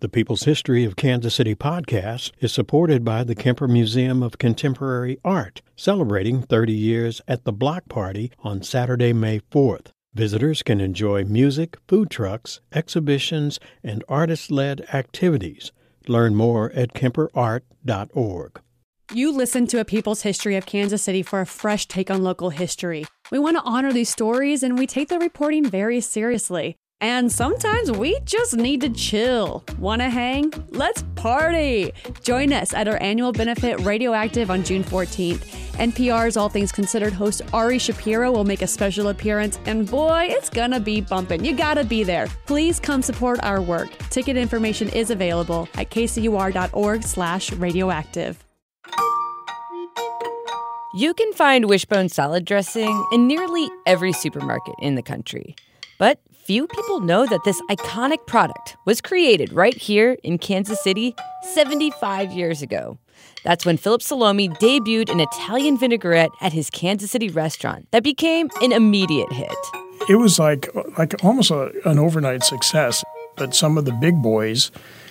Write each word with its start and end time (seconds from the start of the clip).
The 0.00 0.08
People's 0.08 0.44
History 0.44 0.86
of 0.86 0.96
Kansas 0.96 1.34
City 1.34 1.54
podcast 1.54 2.32
is 2.40 2.52
supported 2.52 3.04
by 3.04 3.22
the 3.22 3.34
Kemper 3.34 3.68
Museum 3.68 4.22
of 4.22 4.38
Contemporary 4.38 5.18
Art, 5.22 5.60
celebrating 5.76 6.40
30 6.40 6.72
years 6.72 7.20
at 7.28 7.44
the 7.44 7.52
Block 7.52 7.86
Party 7.90 8.32
on 8.38 8.62
Saturday, 8.62 9.12
May 9.12 9.40
4th. 9.52 9.88
Visitors 10.14 10.62
can 10.62 10.80
enjoy 10.80 11.24
music, 11.24 11.76
food 11.86 12.08
trucks, 12.08 12.62
exhibitions, 12.72 13.60
and 13.84 14.02
artist 14.08 14.50
led 14.50 14.86
activities. 14.90 15.70
Learn 16.08 16.34
more 16.34 16.72
at 16.72 16.94
kemperart.org. 16.94 18.60
You 19.12 19.32
listen 19.32 19.66
to 19.66 19.80
a 19.80 19.84
People's 19.84 20.22
History 20.22 20.56
of 20.56 20.64
Kansas 20.64 21.02
City 21.02 21.22
for 21.22 21.42
a 21.42 21.46
fresh 21.46 21.86
take 21.86 22.10
on 22.10 22.22
local 22.22 22.48
history. 22.48 23.04
We 23.30 23.38
want 23.38 23.58
to 23.58 23.62
honor 23.64 23.92
these 23.92 24.08
stories 24.08 24.62
and 24.62 24.78
we 24.78 24.86
take 24.86 25.08
the 25.08 25.18
reporting 25.18 25.68
very 25.68 26.00
seriously. 26.00 26.78
And 27.00 27.32
sometimes 27.32 27.90
we 27.90 28.20
just 28.26 28.56
need 28.56 28.82
to 28.82 28.90
chill. 28.90 29.64
Wanna 29.78 30.10
hang? 30.10 30.52
Let's 30.70 31.02
party! 31.14 31.92
Join 32.22 32.52
us 32.52 32.74
at 32.74 32.88
our 32.88 33.00
annual 33.02 33.32
benefit 33.32 33.80
Radioactive 33.80 34.50
on 34.50 34.62
June 34.62 34.84
14th. 34.84 35.60
NPR's 35.78 36.36
All 36.36 36.50
Things 36.50 36.72
Considered 36.72 37.14
host 37.14 37.40
Ari 37.54 37.78
Shapiro 37.78 38.30
will 38.30 38.44
make 38.44 38.60
a 38.60 38.66
special 38.66 39.08
appearance, 39.08 39.58
and 39.64 39.90
boy, 39.90 40.26
it's 40.28 40.50
gonna 40.50 40.78
be 40.78 41.00
bumping. 41.00 41.42
You 41.42 41.56
gotta 41.56 41.84
be 41.84 42.04
there. 42.04 42.26
Please 42.44 42.78
come 42.78 43.00
support 43.00 43.42
our 43.42 43.62
work. 43.62 43.88
Ticket 44.10 44.36
information 44.36 44.90
is 44.90 45.10
available 45.10 45.68
at 45.76 45.90
kcur.org 45.90 47.02
slash 47.02 47.50
radioactive. 47.52 48.44
You 50.92 51.14
can 51.14 51.32
find 51.32 51.66
Wishbone 51.66 52.08
salad 52.08 52.44
dressing 52.44 53.06
in 53.12 53.26
nearly 53.26 53.70
every 53.86 54.12
supermarket 54.12 54.74
in 54.82 54.96
the 54.96 55.02
country. 55.02 55.54
But 55.98 56.20
few 56.44 56.66
people 56.66 57.00
know 57.00 57.26
that 57.26 57.44
this 57.44 57.60
iconic 57.70 58.26
product 58.26 58.76
was 58.84 59.00
created 59.00 59.52
right 59.52 59.76
here 59.76 60.16
in 60.22 60.38
Kansas 60.38 60.82
City 60.82 61.14
75 61.42 62.32
years 62.32 62.62
ago. 62.62 62.98
That's 63.44 63.66
when 63.66 63.76
Philip 63.76 64.00
Sollomi 64.00 64.48
debuted 64.58 65.10
an 65.10 65.20
Italian 65.20 65.76
vinaigrette 65.78 66.30
at 66.40 66.52
his 66.52 66.70
Kansas 66.70 67.10
City 67.10 67.28
restaurant 67.28 67.86
that 67.90 68.02
became 68.02 68.48
an 68.62 68.72
immediate 68.72 69.32
hit. 69.32 69.54
It 70.08 70.16
was 70.16 70.38
like 70.38 70.68
like 70.98 71.22
almost 71.22 71.50
a, 71.50 71.72
an 71.88 71.98
overnight 71.98 72.42
success, 72.42 73.04
but 73.36 73.54
some 73.54 73.76
of 73.76 73.84
the 73.84 73.92
big 73.92 74.22
boys 74.22 74.70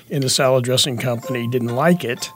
in 0.10 0.22
the 0.22 0.30
salad 0.30 0.64
dressing 0.64 0.98
company 0.98 1.48
didn't 1.48 1.76
like 1.76 2.04
it, 2.04 2.32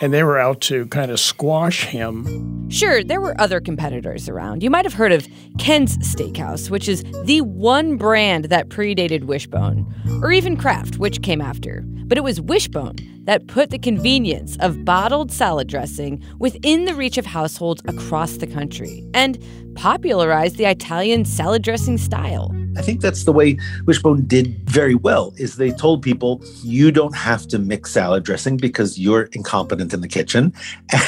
and 0.00 0.12
they 0.12 0.22
were 0.22 0.38
out 0.38 0.60
to 0.62 0.86
kind 0.86 1.10
of 1.10 1.18
squash 1.18 1.84
him. 1.84 2.68
Sure, 2.70 3.02
there 3.02 3.20
were 3.20 3.38
other 3.40 3.60
competitors 3.60 4.28
around. 4.28 4.62
You 4.62 4.70
might 4.70 4.84
have 4.84 4.94
heard 4.94 5.12
of 5.12 5.26
Ken's 5.58 5.96
Steakhouse, 5.98 6.70
which 6.70 6.88
is 6.88 7.04
the 7.24 7.40
one 7.42 7.96
brand 7.96 8.46
that 8.46 8.68
predated 8.68 9.24
Wishbone, 9.24 9.86
or 10.22 10.32
even 10.32 10.56
Kraft, 10.56 10.98
which 10.98 11.22
came 11.22 11.40
after. 11.40 11.82
But 11.86 12.18
it 12.18 12.24
was 12.24 12.40
Wishbone 12.40 12.96
that 13.24 13.46
put 13.46 13.70
the 13.70 13.78
convenience 13.78 14.56
of 14.60 14.84
bottled 14.84 15.32
salad 15.32 15.68
dressing 15.68 16.22
within 16.38 16.84
the 16.84 16.94
reach 16.94 17.18
of 17.18 17.26
households 17.26 17.82
across 17.86 18.36
the 18.36 18.46
country 18.46 19.04
and 19.14 19.42
popularized 19.74 20.56
the 20.56 20.64
Italian 20.64 21.24
salad 21.24 21.62
dressing 21.62 21.98
style. 21.98 22.54
I 22.76 22.82
think 22.82 23.00
that's 23.00 23.24
the 23.24 23.32
way 23.32 23.58
Wishbone 23.86 24.24
did 24.26 24.68
very 24.68 24.94
well 24.94 25.32
is 25.36 25.56
they 25.56 25.70
told 25.70 26.02
people 26.02 26.42
you 26.62 26.90
don't 26.90 27.14
have 27.14 27.46
to 27.48 27.58
mix 27.58 27.92
salad 27.92 28.24
dressing 28.24 28.56
because 28.56 28.98
you're 28.98 29.28
incompetent 29.32 29.94
in 29.94 30.00
the 30.00 30.08
kitchen 30.08 30.52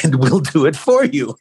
and 0.02 0.14
we'll 0.20 0.40
do 0.40 0.66
it 0.66 0.76
for 0.76 1.04
you. 1.04 1.36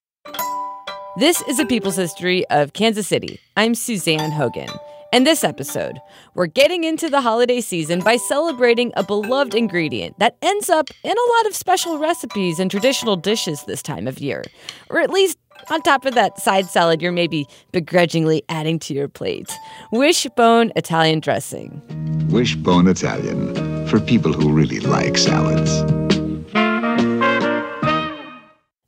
This 1.17 1.41
is 1.43 1.59
a 1.59 1.65
people's 1.65 1.95
history 1.95 2.45
of 2.49 2.73
Kansas 2.73 3.07
City. 3.07 3.39
I'm 3.55 3.73
Suzanne 3.73 4.31
Hogan. 4.31 4.67
And 5.15 5.25
this 5.25 5.45
episode, 5.45 6.01
we're 6.33 6.45
getting 6.47 6.83
into 6.83 7.09
the 7.09 7.21
holiday 7.21 7.61
season 7.61 8.01
by 8.01 8.17
celebrating 8.17 8.91
a 8.97 9.03
beloved 9.03 9.55
ingredient 9.55 10.19
that 10.19 10.35
ends 10.41 10.69
up 10.69 10.89
in 11.05 11.11
a 11.17 11.31
lot 11.37 11.45
of 11.45 11.55
special 11.55 11.97
recipes 11.97 12.59
and 12.59 12.69
traditional 12.69 13.15
dishes 13.15 13.63
this 13.63 13.81
time 13.81 14.09
of 14.09 14.19
year. 14.19 14.43
Or 14.89 14.99
at 14.99 15.09
least 15.09 15.37
on 15.69 15.81
top 15.83 16.03
of 16.03 16.15
that 16.15 16.37
side 16.37 16.65
salad 16.65 17.01
you're 17.01 17.13
maybe 17.13 17.47
begrudgingly 17.71 18.43
adding 18.49 18.77
to 18.79 18.93
your 18.93 19.07
plate. 19.07 19.49
Wishbone 19.93 20.73
Italian 20.75 21.21
dressing. 21.21 21.81
Wishbone 22.29 22.89
Italian 22.89 23.87
for 23.87 24.01
people 24.01 24.33
who 24.33 24.51
really 24.51 24.81
like 24.81 25.17
salads. 25.17 26.04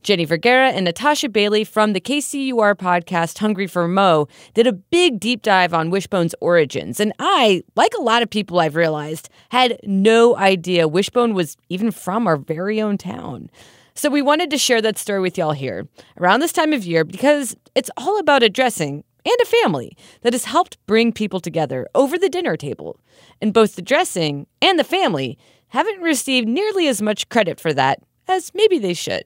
Jenny 0.07 0.23
Vergara 0.23 0.69
and 0.69 0.85
Natasha 0.85 1.27
Bailey 1.27 1.65
from 1.65 1.91
the 1.91 1.99
KCUR 1.99 2.75
podcast 2.75 3.39
Hungry 3.39 3.67
for 3.67 3.89
Mo 3.89 4.29
did 4.53 4.65
a 4.65 4.71
big 4.71 5.19
deep 5.19 5.41
dive 5.41 5.73
on 5.73 5.89
Wishbone's 5.89 6.33
origins. 6.39 7.01
And 7.01 7.11
I, 7.19 7.61
like 7.75 7.93
a 7.93 8.01
lot 8.01 8.23
of 8.23 8.29
people 8.29 8.61
I've 8.61 8.77
realized, 8.77 9.27
had 9.49 9.77
no 9.83 10.37
idea 10.37 10.87
Wishbone 10.87 11.33
was 11.33 11.57
even 11.67 11.91
from 11.91 12.25
our 12.25 12.37
very 12.37 12.81
own 12.81 12.97
town. 12.97 13.49
So 13.95 14.09
we 14.09 14.21
wanted 14.21 14.49
to 14.51 14.57
share 14.57 14.81
that 14.81 14.97
story 14.97 15.19
with 15.19 15.37
y'all 15.37 15.51
here 15.51 15.89
around 16.17 16.39
this 16.39 16.53
time 16.53 16.71
of 16.71 16.85
year 16.85 17.03
because 17.03 17.57
it's 17.75 17.91
all 17.97 18.17
about 18.17 18.43
a 18.43 18.49
dressing 18.49 19.03
and 19.25 19.37
a 19.41 19.45
family 19.45 19.97
that 20.21 20.31
has 20.31 20.45
helped 20.45 20.77
bring 20.85 21.11
people 21.11 21.41
together 21.41 21.85
over 21.93 22.17
the 22.17 22.29
dinner 22.29 22.55
table. 22.55 22.97
And 23.41 23.53
both 23.53 23.75
the 23.75 23.81
dressing 23.81 24.47
and 24.61 24.79
the 24.79 24.85
family 24.85 25.37
haven't 25.67 25.99
received 25.99 26.47
nearly 26.47 26.87
as 26.87 27.01
much 27.01 27.27
credit 27.27 27.59
for 27.59 27.73
that 27.73 27.99
as 28.29 28.53
maybe 28.55 28.79
they 28.79 28.93
should. 28.93 29.23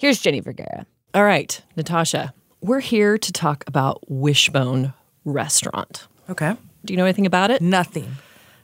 Here's 0.00 0.18
Jenny 0.18 0.40
Vergara. 0.40 0.86
All 1.12 1.24
right, 1.24 1.60
Natasha, 1.76 2.32
we're 2.62 2.80
here 2.80 3.18
to 3.18 3.32
talk 3.32 3.64
about 3.66 4.02
Wishbone 4.08 4.94
Restaurant. 5.26 6.08
Okay. 6.30 6.56
Do 6.86 6.94
you 6.94 6.96
know 6.96 7.04
anything 7.04 7.26
about 7.26 7.50
it? 7.50 7.60
Nothing. 7.60 8.16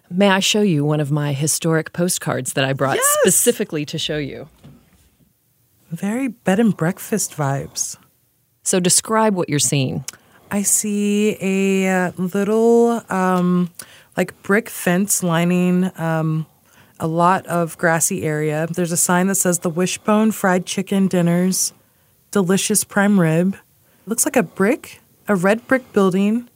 May 0.08 0.30
I 0.30 0.40
show 0.40 0.62
you 0.62 0.82
one 0.82 0.98
of 0.98 1.10
my 1.12 1.34
historic 1.34 1.92
postcards 1.92 2.54
that 2.54 2.64
I 2.64 2.72
brought 2.72 2.96
Yes! 2.96 3.18
specifically 3.20 3.84
to 3.84 3.98
show 3.98 4.16
you? 4.16 4.48
Very 5.90 6.28
bed 6.28 6.58
and 6.58 6.74
breakfast 6.74 7.32
vibes. 7.32 7.98
So 8.62 8.80
describe 8.80 9.34
what 9.34 9.50
you're 9.50 9.58
seeing. 9.58 10.06
I 10.50 10.62
see 10.62 11.36
a 11.38 12.06
uh, 12.06 12.12
little 12.16 13.02
um, 13.10 13.70
like 14.16 14.42
brick 14.42 14.70
fence 14.70 15.22
lining 15.22 15.90
um, 16.00 16.46
a 16.98 17.06
lot 17.06 17.46
of 17.46 17.76
grassy 17.78 18.22
area. 18.24 18.66
There's 18.70 18.92
a 18.92 18.96
sign 18.96 19.26
that 19.28 19.34
says 19.36 19.60
the 19.60 19.70
Wishbone 19.70 20.32
Fried 20.32 20.66
Chicken 20.66 21.08
Dinners, 21.08 21.72
delicious 22.30 22.84
prime 22.84 23.20
rib. 23.20 23.54
It 23.54 24.08
Looks 24.08 24.24
like 24.24 24.36
a 24.36 24.42
brick, 24.42 25.00
a 25.28 25.34
red 25.34 25.66
brick 25.66 25.92
building 25.92 26.48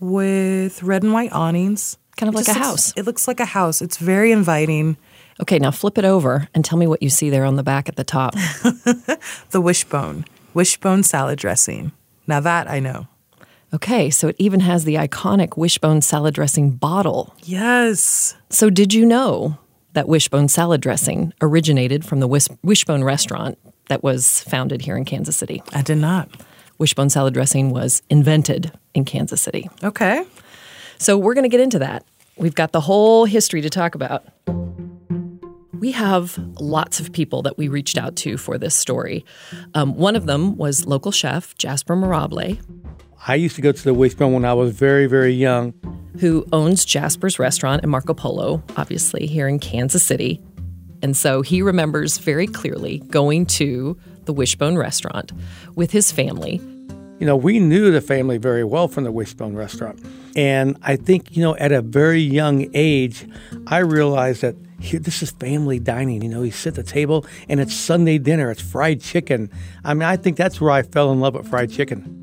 with 0.00 0.82
red 0.82 1.02
and 1.02 1.12
white 1.12 1.32
awnings. 1.32 1.96
Kind 2.16 2.28
of 2.28 2.34
It 2.34 2.38
like 2.38 2.48
a 2.48 2.50
looks- 2.58 2.66
house. 2.66 2.92
It 2.96 3.04
looks 3.06 3.28
like 3.28 3.40
a 3.40 3.44
house. 3.44 3.80
It's 3.82 3.96
very 3.96 4.32
inviting. 4.32 4.96
Okay, 5.40 5.58
now 5.58 5.70
flip 5.70 5.98
it 5.98 6.04
over 6.04 6.48
and 6.54 6.64
tell 6.64 6.78
me 6.78 6.86
what 6.86 7.02
you 7.02 7.08
see 7.10 7.30
there 7.30 7.44
on 7.44 7.54
the 7.56 7.62
back 7.62 7.88
at 7.88 7.96
the 7.96 8.04
top. 8.04 8.34
The 9.50 9.60
Wishbone, 9.60 10.24
Wishbone 10.54 11.02
salad 11.02 11.38
dressing. 11.38 11.92
Now 12.26 12.40
that 12.40 12.68
I 12.68 12.80
know. 12.80 13.06
Okay, 13.72 14.10
so 14.10 14.28
it 14.28 14.36
even 14.38 14.60
has 14.60 14.84
the 14.84 14.94
iconic 14.96 15.56
Wishbone 15.56 16.00
salad 16.00 16.34
dressing 16.34 16.70
bottle. 16.70 17.34
Yes. 17.44 18.34
So, 18.50 18.70
did 18.70 18.92
you 18.94 19.04
know 19.06 19.58
that 19.92 20.08
Wishbone 20.08 20.48
salad 20.48 20.80
dressing 20.80 21.32
originated 21.40 22.04
from 22.04 22.20
the 22.20 22.28
Wish- 22.28 22.48
Wishbone 22.62 23.04
restaurant 23.04 23.58
that 23.88 24.02
was 24.02 24.42
founded 24.42 24.82
here 24.82 24.96
in 24.96 25.04
Kansas 25.04 25.36
City? 25.36 25.62
I 25.72 25.82
did 25.82 25.98
not. 25.98 26.28
Wishbone 26.78 27.10
salad 27.10 27.34
dressing 27.34 27.70
was 27.70 28.02
invented 28.08 28.72
in 28.94 29.04
Kansas 29.04 29.40
City. 29.40 29.68
Okay. 29.82 30.24
So, 30.98 31.16
we're 31.16 31.34
going 31.34 31.44
to 31.44 31.48
get 31.48 31.60
into 31.60 31.78
that. 31.80 32.04
We've 32.36 32.54
got 32.54 32.72
the 32.72 32.80
whole 32.80 33.24
history 33.24 33.60
to 33.62 33.70
talk 33.70 33.94
about. 33.94 34.24
We 35.78 35.92
have 35.92 36.38
lots 36.60 36.98
of 36.98 37.12
people 37.12 37.42
that 37.42 37.56
we 37.56 37.68
reached 37.68 37.98
out 37.98 38.16
to 38.16 38.36
for 38.36 38.58
this 38.58 38.74
story. 38.74 39.24
Um, 39.74 39.94
one 39.96 40.16
of 40.16 40.26
them 40.26 40.56
was 40.56 40.86
local 40.86 41.12
chef 41.12 41.56
Jasper 41.56 41.96
Mirabile, 41.96 42.58
I 43.28 43.34
used 43.34 43.56
to 43.56 43.62
go 43.62 43.72
to 43.72 43.84
the 43.84 43.92
Wishbone 43.92 44.32
when 44.32 44.46
I 44.46 44.54
was 44.54 44.74
very, 44.74 45.06
very 45.06 45.34
young. 45.34 45.74
who 46.18 46.46
owns 46.50 46.84
Jasper's 46.84 47.38
restaurant 47.38 47.82
and 47.82 47.90
Marco 47.90 48.14
Polo, 48.14 48.62
obviously 48.76 49.26
here 49.26 49.46
in 49.46 49.58
Kansas 49.58 50.02
City. 50.02 50.40
And 51.02 51.14
so 51.16 51.42
he 51.42 51.60
remembers 51.62 52.18
very 52.18 52.46
clearly 52.46 53.00
going 53.10 53.44
to 53.46 53.96
the 54.24 54.32
Wishbone 54.32 54.76
restaurant 54.76 55.30
with 55.76 55.90
his 55.92 56.10
family. 56.10 56.60
You 57.20 57.26
know, 57.26 57.36
we 57.36 57.60
knew 57.60 57.90
the 57.90 58.00
family 58.00 58.38
very 58.38 58.64
well 58.64 58.88
from 58.88 59.04
the 59.04 59.12
Wishbone 59.12 59.54
restaurant. 59.54 60.02
And 60.34 60.78
I 60.82 60.96
think, 60.96 61.36
you 61.36 61.42
know, 61.42 61.54
at 61.56 61.70
a 61.70 61.82
very 61.82 62.22
young 62.22 62.68
age, 62.74 63.26
I 63.66 63.78
realized 63.78 64.40
that 64.40 64.56
here, 64.80 65.00
this 65.00 65.22
is 65.22 65.32
family 65.32 65.78
dining. 65.78 66.22
You 66.22 66.30
know, 66.30 66.42
you 66.42 66.50
sit 66.50 66.78
at 66.78 66.86
the 66.86 66.90
table 66.90 67.26
and 67.48 67.60
it's 67.60 67.74
Sunday 67.74 68.18
dinner, 68.18 68.50
it's 68.50 68.62
fried 68.62 69.02
chicken. 69.02 69.50
I 69.84 69.92
mean, 69.94 70.04
I 70.04 70.16
think 70.16 70.36
that's 70.36 70.60
where 70.60 70.70
I 70.70 70.82
fell 70.82 71.12
in 71.12 71.20
love 71.20 71.34
with 71.34 71.46
fried 71.46 71.70
chicken. 71.70 72.17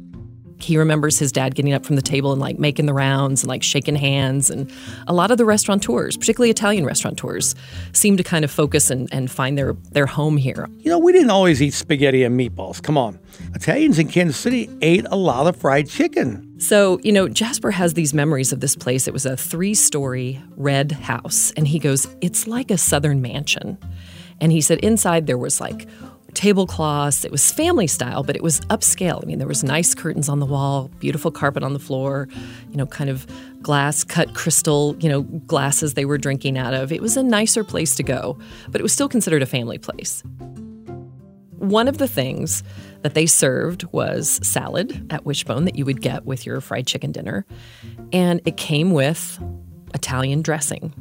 He 0.60 0.78
remembers 0.78 1.20
his 1.20 1.32
dad 1.32 1.56
getting 1.56 1.74
up 1.74 1.86
from 1.86 1.96
the 1.96 2.02
table 2.02 2.32
and 2.32 2.42
like 2.42 2.58
making 2.58 2.86
the 2.86 2.94
rounds 2.94 3.44
and 3.44 3.50
like 3.50 3.64
shaking 3.64 3.96
hands. 3.96 4.50
And 4.50 4.72
a 5.08 5.14
lot 5.14 5.32
of 5.32 5.38
the 5.38 5.46
restaurateurs, 5.46 6.18
particularly 6.18 6.50
Italian 6.50 6.86
restaurateurs, 6.86 7.56
seem 7.94 8.18
to 8.18 8.24
kind 8.24 8.46
of 8.46 8.52
focus 8.52 8.90
and, 8.90 9.10
and 9.12 9.30
find 9.30 9.58
their, 9.58 9.74
their 9.92 10.06
home 10.06 10.38
here. 10.38 10.68
You 10.80 10.90
know, 10.90 11.00
we 11.00 11.12
didn't 11.12 11.30
always 11.32 11.62
eat 11.62 11.74
spaghetti 11.74 12.24
and 12.24 12.40
meatballs. 12.40 12.82
Come 12.82 12.98
on. 12.98 13.20
Italians 13.54 14.00
in 14.00 14.08
Kansas 14.08 14.38
City 14.38 14.70
ate 14.82 15.06
a 15.10 15.16
lot 15.16 15.48
of 15.48 15.56
fried 15.58 15.90
chicken. 15.90 16.60
So, 16.60 17.00
you 17.04 17.12
know, 17.12 17.28
Jasper 17.28 17.72
has 17.72 17.94
these 17.94 18.14
memories 18.14 18.54
of 18.54 18.62
this 18.62 18.76
place. 18.76 19.08
It 19.08 19.14
was 19.14 19.26
a 19.26 19.36
three 19.36 19.74
story 19.74 20.42
red 20.56 20.94
house. 20.94 21.52
And 21.58 21.68
he 21.68 21.80
goes, 21.80 22.08
It's 22.22 22.48
like 22.48 22.72
a 22.72 22.78
southern 22.78 23.22
mansion. 23.22 23.78
And 24.40 24.52
he 24.52 24.62
said 24.62 24.80
inside 24.80 25.28
there 25.28 25.38
was 25.38 25.60
like 25.60 25.88
tablecloths. 26.36 27.26
It 27.26 27.32
was 27.32 27.52
family 27.52 27.88
style, 27.88 28.24
but 28.24 28.36
it 28.36 28.44
was 28.44 28.60
upscale. 28.62 29.24
I 29.24 29.26
mean, 29.26 29.40
there 29.40 29.48
was 29.48 29.64
nice 29.64 29.96
curtains 29.96 30.30
on 30.30 30.40
the 30.40 30.46
wall, 30.46 30.90
beautiful 31.00 31.32
carpet 31.32 31.64
on 31.64 31.74
the 31.74 31.80
floor, 31.80 32.28
you 32.70 32.78
know, 32.78 32.86
kind 32.86 33.10
of 33.10 33.26
glass 33.64 34.04
cut 34.04 34.36
crystal, 34.36 34.96
you 35.00 35.10
know, 35.10 35.24
glasses 35.24 35.96
they 35.96 36.06
were 36.06 36.18
drinking 36.18 36.58
out 36.58 36.74
of. 36.74 36.92
It 36.92 37.02
was 37.02 37.18
a 37.18 37.24
nicer 37.24 37.64
place 37.64 37.96
to 37.96 38.04
go, 38.04 38.38
but 38.70 38.80
it 38.80 38.84
was 38.84 38.94
still 38.94 39.10
considered 39.10 39.42
a 39.42 39.48
family 39.48 39.80
place. 39.80 40.22
One 41.58 41.88
of 41.88 41.98
the 41.98 42.08
things 42.08 42.62
that 43.02 43.16
they 43.16 43.26
served 43.26 43.86
was 43.92 44.40
salad 44.44 45.12
at 45.12 45.26
Wishbone 45.26 45.66
that 45.66 45.76
you 45.76 45.86
would 45.86 46.02
get 46.02 46.26
with 46.26 46.46
your 46.46 46.62
fried 46.62 46.86
chicken 46.86 47.12
dinner, 47.12 47.46
and 48.12 48.42
it 48.46 48.58
came 48.58 48.92
with 48.92 49.40
Italian 49.94 50.42
dressing. 50.42 50.94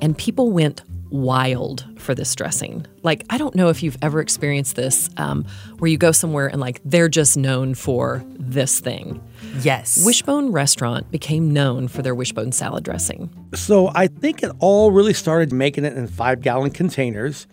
And 0.00 0.16
people 0.16 0.52
went 0.52 0.82
wild 1.10 1.86
for 1.98 2.14
this 2.14 2.34
dressing. 2.34 2.86
Like, 3.02 3.24
I 3.30 3.38
don't 3.38 3.54
know 3.54 3.68
if 3.68 3.82
you've 3.82 3.96
ever 4.02 4.20
experienced 4.20 4.76
this 4.76 5.08
um, 5.16 5.44
where 5.78 5.90
you 5.90 5.98
go 5.98 6.12
somewhere 6.12 6.46
and, 6.48 6.60
like, 6.60 6.80
they're 6.84 7.08
just 7.08 7.36
known 7.36 7.74
for 7.74 8.24
this 8.38 8.80
thing. 8.80 9.22
Yes. 9.60 10.04
Wishbone 10.04 10.52
Restaurant 10.52 11.10
became 11.10 11.52
known 11.52 11.88
for 11.88 12.02
their 12.02 12.14
wishbone 12.14 12.52
salad 12.52 12.84
dressing. 12.84 13.30
So 13.54 13.90
I 13.94 14.06
think 14.06 14.42
it 14.42 14.50
all 14.58 14.90
really 14.90 15.14
started 15.14 15.52
making 15.52 15.84
it 15.84 15.96
in 15.96 16.06
five 16.06 16.40
gallon 16.40 16.70
containers. 16.70 17.46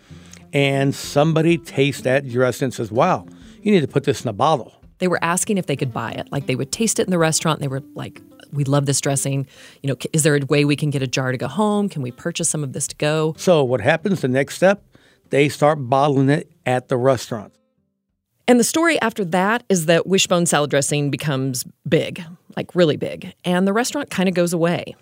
And 0.53 0.95
somebody 0.95 1.57
tastes 1.57 2.03
that 2.03 2.29
dressing 2.29 2.65
and 2.65 2.73
says, 2.73 2.91
wow, 2.91 3.25
you 3.61 3.71
need 3.71 3.81
to 3.81 3.87
put 3.87 4.05
this 4.05 4.23
in 4.23 4.29
a 4.29 4.33
bottle. 4.33 4.73
They 4.99 5.07
were 5.07 5.19
asking 5.21 5.57
if 5.57 5.65
they 5.65 5.75
could 5.75 5.93
buy 5.93 6.11
it. 6.11 6.31
Like, 6.31 6.47
they 6.47 6.55
would 6.55 6.71
taste 6.71 6.99
it 6.99 7.07
in 7.07 7.11
the 7.11 7.17
restaurant. 7.17 7.59
And 7.59 7.63
they 7.63 7.67
were 7.67 7.83
like, 7.95 8.21
we 8.51 8.63
love 8.63 8.85
this 8.85 9.01
dressing. 9.01 9.47
You 9.83 9.89
know, 9.89 9.95
is 10.13 10.23
there 10.23 10.35
a 10.35 10.45
way 10.45 10.65
we 10.65 10.75
can 10.75 10.89
get 10.89 11.01
a 11.01 11.07
jar 11.07 11.31
to 11.31 11.37
go 11.37 11.47
home? 11.47 11.89
Can 11.89 12.01
we 12.01 12.11
purchase 12.11 12.49
some 12.49 12.63
of 12.63 12.73
this 12.73 12.87
to 12.87 12.95
go? 12.95 13.33
So 13.37 13.63
what 13.63 13.81
happens? 13.81 14.21
The 14.21 14.27
next 14.27 14.55
step, 14.55 14.83
they 15.29 15.49
start 15.49 15.89
bottling 15.89 16.29
it 16.29 16.51
at 16.65 16.87
the 16.87 16.97
restaurant. 16.97 17.53
And 18.47 18.59
the 18.59 18.63
story 18.63 19.01
after 19.01 19.25
that 19.25 19.63
is 19.69 19.87
that 19.87 20.05
wishbone 20.05 20.45
salad 20.45 20.69
dressing 20.69 21.09
becomes 21.09 21.65
big, 21.87 22.23
like 22.55 22.75
really 22.75 22.95
big, 22.95 23.33
and 23.43 23.67
the 23.67 23.73
restaurant 23.73 24.11
kind 24.11 24.29
of 24.29 24.35
goes 24.35 24.53
away. 24.53 24.95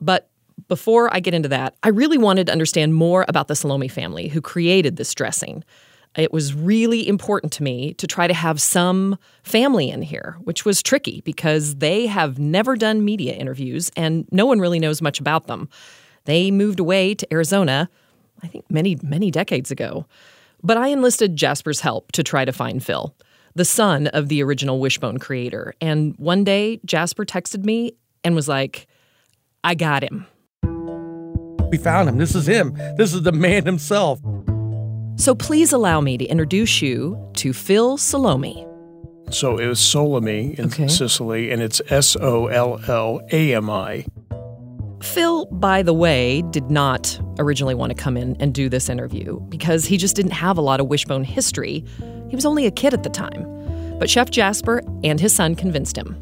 But 0.00 0.28
before 0.68 1.12
I 1.14 1.20
get 1.20 1.32
into 1.32 1.48
that, 1.48 1.74
I 1.82 1.88
really 1.88 2.18
wanted 2.18 2.46
to 2.46 2.52
understand 2.52 2.94
more 2.94 3.24
about 3.26 3.48
the 3.48 3.54
Sollomi 3.54 3.90
family 3.90 4.28
who 4.28 4.42
created 4.42 4.96
this 4.96 5.14
dressing. 5.14 5.64
It 6.16 6.32
was 6.32 6.54
really 6.54 7.08
important 7.08 7.52
to 7.54 7.62
me 7.62 7.94
to 7.94 8.06
try 8.06 8.26
to 8.26 8.34
have 8.34 8.60
some 8.60 9.18
family 9.42 9.90
in 9.90 10.02
here, 10.02 10.36
which 10.44 10.64
was 10.64 10.82
tricky 10.82 11.22
because 11.22 11.76
they 11.76 12.06
have 12.06 12.38
never 12.38 12.76
done 12.76 13.04
media 13.04 13.34
interviews 13.34 13.90
and 13.96 14.26
no 14.30 14.46
one 14.46 14.60
really 14.60 14.78
knows 14.78 15.02
much 15.02 15.18
about 15.18 15.48
them. 15.48 15.68
They 16.24 16.50
moved 16.50 16.78
away 16.78 17.14
to 17.14 17.26
Arizona, 17.32 17.90
I 18.42 18.46
think 18.46 18.64
many, 18.70 18.96
many 19.02 19.30
decades 19.30 19.70
ago. 19.70 20.06
But 20.62 20.76
I 20.76 20.88
enlisted 20.88 21.36
Jasper's 21.36 21.80
help 21.80 22.12
to 22.12 22.22
try 22.22 22.44
to 22.44 22.52
find 22.52 22.82
Phil, 22.82 23.14
the 23.54 23.64
son 23.64 24.06
of 24.08 24.28
the 24.28 24.42
original 24.42 24.80
Wishbone 24.80 25.18
creator. 25.18 25.74
And 25.80 26.14
one 26.16 26.44
day, 26.44 26.80
Jasper 26.84 27.24
texted 27.24 27.64
me 27.64 27.92
and 28.22 28.34
was 28.34 28.48
like, 28.48 28.86
I 29.62 29.74
got 29.74 30.02
him. 30.02 30.26
We 31.70 31.76
found 31.76 32.08
him. 32.08 32.18
This 32.18 32.34
is 32.34 32.46
him. 32.46 32.72
This 32.96 33.12
is 33.12 33.22
the 33.22 33.32
man 33.32 33.66
himself. 33.66 34.20
So 35.16 35.34
please 35.34 35.72
allow 35.72 36.00
me 36.00 36.18
to 36.18 36.24
introduce 36.24 36.82
you 36.82 37.16
to 37.34 37.52
Phil 37.52 37.96
Sollomi. 37.98 38.70
So 39.32 39.58
it 39.58 39.66
was 39.66 39.78
Sollami 39.78 40.58
in 40.58 40.66
Okay. 40.66 40.88
Sicily, 40.88 41.50
and 41.50 41.62
it's 41.62 41.80
S 41.88 42.16
O 42.20 42.48
L 42.48 42.80
L 42.88 43.20
A 43.32 43.54
M 43.54 43.70
I. 43.70 44.04
Phil, 45.02 45.46
by 45.46 45.82
the 45.82 45.92
way, 45.92 46.42
did 46.50 46.70
not 46.70 47.18
originally 47.38 47.74
want 47.74 47.96
to 47.96 48.02
come 48.02 48.16
in 48.16 48.36
and 48.40 48.54
do 48.54 48.68
this 48.68 48.88
interview 48.88 49.38
because 49.48 49.84
he 49.84 49.96
just 49.96 50.16
didn't 50.16 50.32
have 50.32 50.56
a 50.58 50.62
lot 50.62 50.80
of 50.80 50.88
wishbone 50.88 51.24
history. 51.24 51.84
He 52.28 52.36
was 52.36 52.46
only 52.46 52.66
a 52.66 52.70
kid 52.70 52.94
at 52.94 53.02
the 53.02 53.10
time. 53.10 53.44
But 53.98 54.10
Chef 54.10 54.30
Jasper 54.30 54.82
and 55.04 55.20
his 55.20 55.34
son 55.34 55.54
convinced 55.54 55.96
him. 55.96 56.16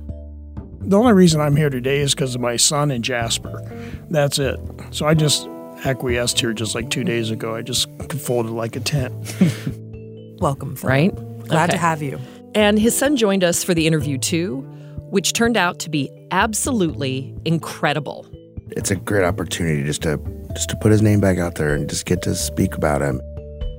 The 0.80 0.98
only 0.98 1.12
reason 1.12 1.40
I'm 1.40 1.56
here 1.56 1.70
today 1.70 2.00
is 2.00 2.14
because 2.14 2.34
of 2.34 2.40
my 2.40 2.56
son 2.56 2.90
and 2.90 3.02
Jasper. 3.04 3.62
That's 4.10 4.38
it. 4.38 4.58
So 4.90 5.06
I 5.06 5.14
just 5.14 5.48
acquiesced 5.84 6.40
here 6.40 6.52
just 6.52 6.74
like 6.74 6.90
two 6.90 7.04
days 7.04 7.30
ago. 7.30 7.54
I 7.54 7.62
just 7.62 7.88
folded 8.12 8.52
like 8.52 8.76
a 8.76 8.80
tent. 8.80 9.12
Welcome, 10.40 10.76
Phil. 10.76 10.88
Right? 10.90 11.14
Glad 11.48 11.70
Okay. 11.70 11.72
to 11.72 11.78
have 11.78 12.02
you. 12.02 12.18
And 12.54 12.78
his 12.78 12.96
son 12.96 13.16
joined 13.16 13.44
us 13.44 13.64
for 13.64 13.74
the 13.74 13.86
interview 13.86 14.18
too, 14.18 14.60
which 15.10 15.32
turned 15.32 15.56
out 15.56 15.78
to 15.80 15.90
be 15.90 16.10
absolutely 16.30 17.34
incredible. 17.44 18.26
It's 18.70 18.90
a 18.90 18.96
great 18.96 19.24
opportunity 19.24 19.82
just 19.84 20.02
to 20.02 20.18
just 20.54 20.68
to 20.70 20.76
put 20.76 20.92
his 20.92 21.00
name 21.00 21.18
back 21.20 21.38
out 21.38 21.54
there 21.54 21.74
and 21.74 21.88
just 21.88 22.04
get 22.04 22.20
to 22.22 22.34
speak 22.34 22.74
about 22.74 23.00
him. 23.00 23.20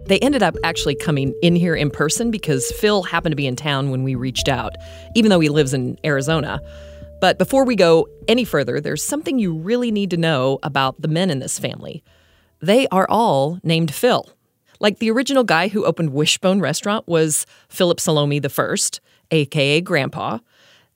They 0.07 0.17
ended 0.19 0.41
up 0.43 0.55
actually 0.63 0.95
coming 0.95 1.33
in 1.43 1.55
here 1.55 1.75
in 1.75 1.89
person 1.91 2.31
because 2.31 2.69
Phil 2.73 3.03
happened 3.03 3.31
to 3.31 3.35
be 3.35 3.45
in 3.47 3.55
town 3.55 3.89
when 3.91 4.03
we 4.03 4.15
reached 4.15 4.49
out, 4.49 4.75
even 5.15 5.29
though 5.29 5.39
he 5.39 5.49
lives 5.49 5.73
in 5.73 5.97
Arizona. 6.03 6.59
But 7.23 7.37
before 7.37 7.63
we 7.63 7.77
go 7.77 8.09
any 8.27 8.43
further, 8.43 8.81
there's 8.81 9.01
something 9.01 9.39
you 9.39 9.53
really 9.53 9.91
need 9.91 10.09
to 10.09 10.17
know 10.17 10.59
about 10.61 11.01
the 11.01 11.07
men 11.07 11.29
in 11.29 11.39
this 11.39 11.57
family. 11.57 12.03
They 12.59 12.85
are 12.89 13.07
all 13.09 13.61
named 13.63 13.93
Phil. 13.93 14.29
Like 14.81 14.99
the 14.99 15.09
original 15.09 15.45
guy 15.45 15.69
who 15.69 15.85
opened 15.85 16.11
Wishbone 16.11 16.59
Restaurant 16.59 17.07
was 17.07 17.45
Philip 17.69 17.99
Sollomi 17.99 18.51
First, 18.51 18.99
aka 19.31 19.79
Grandpa. 19.79 20.39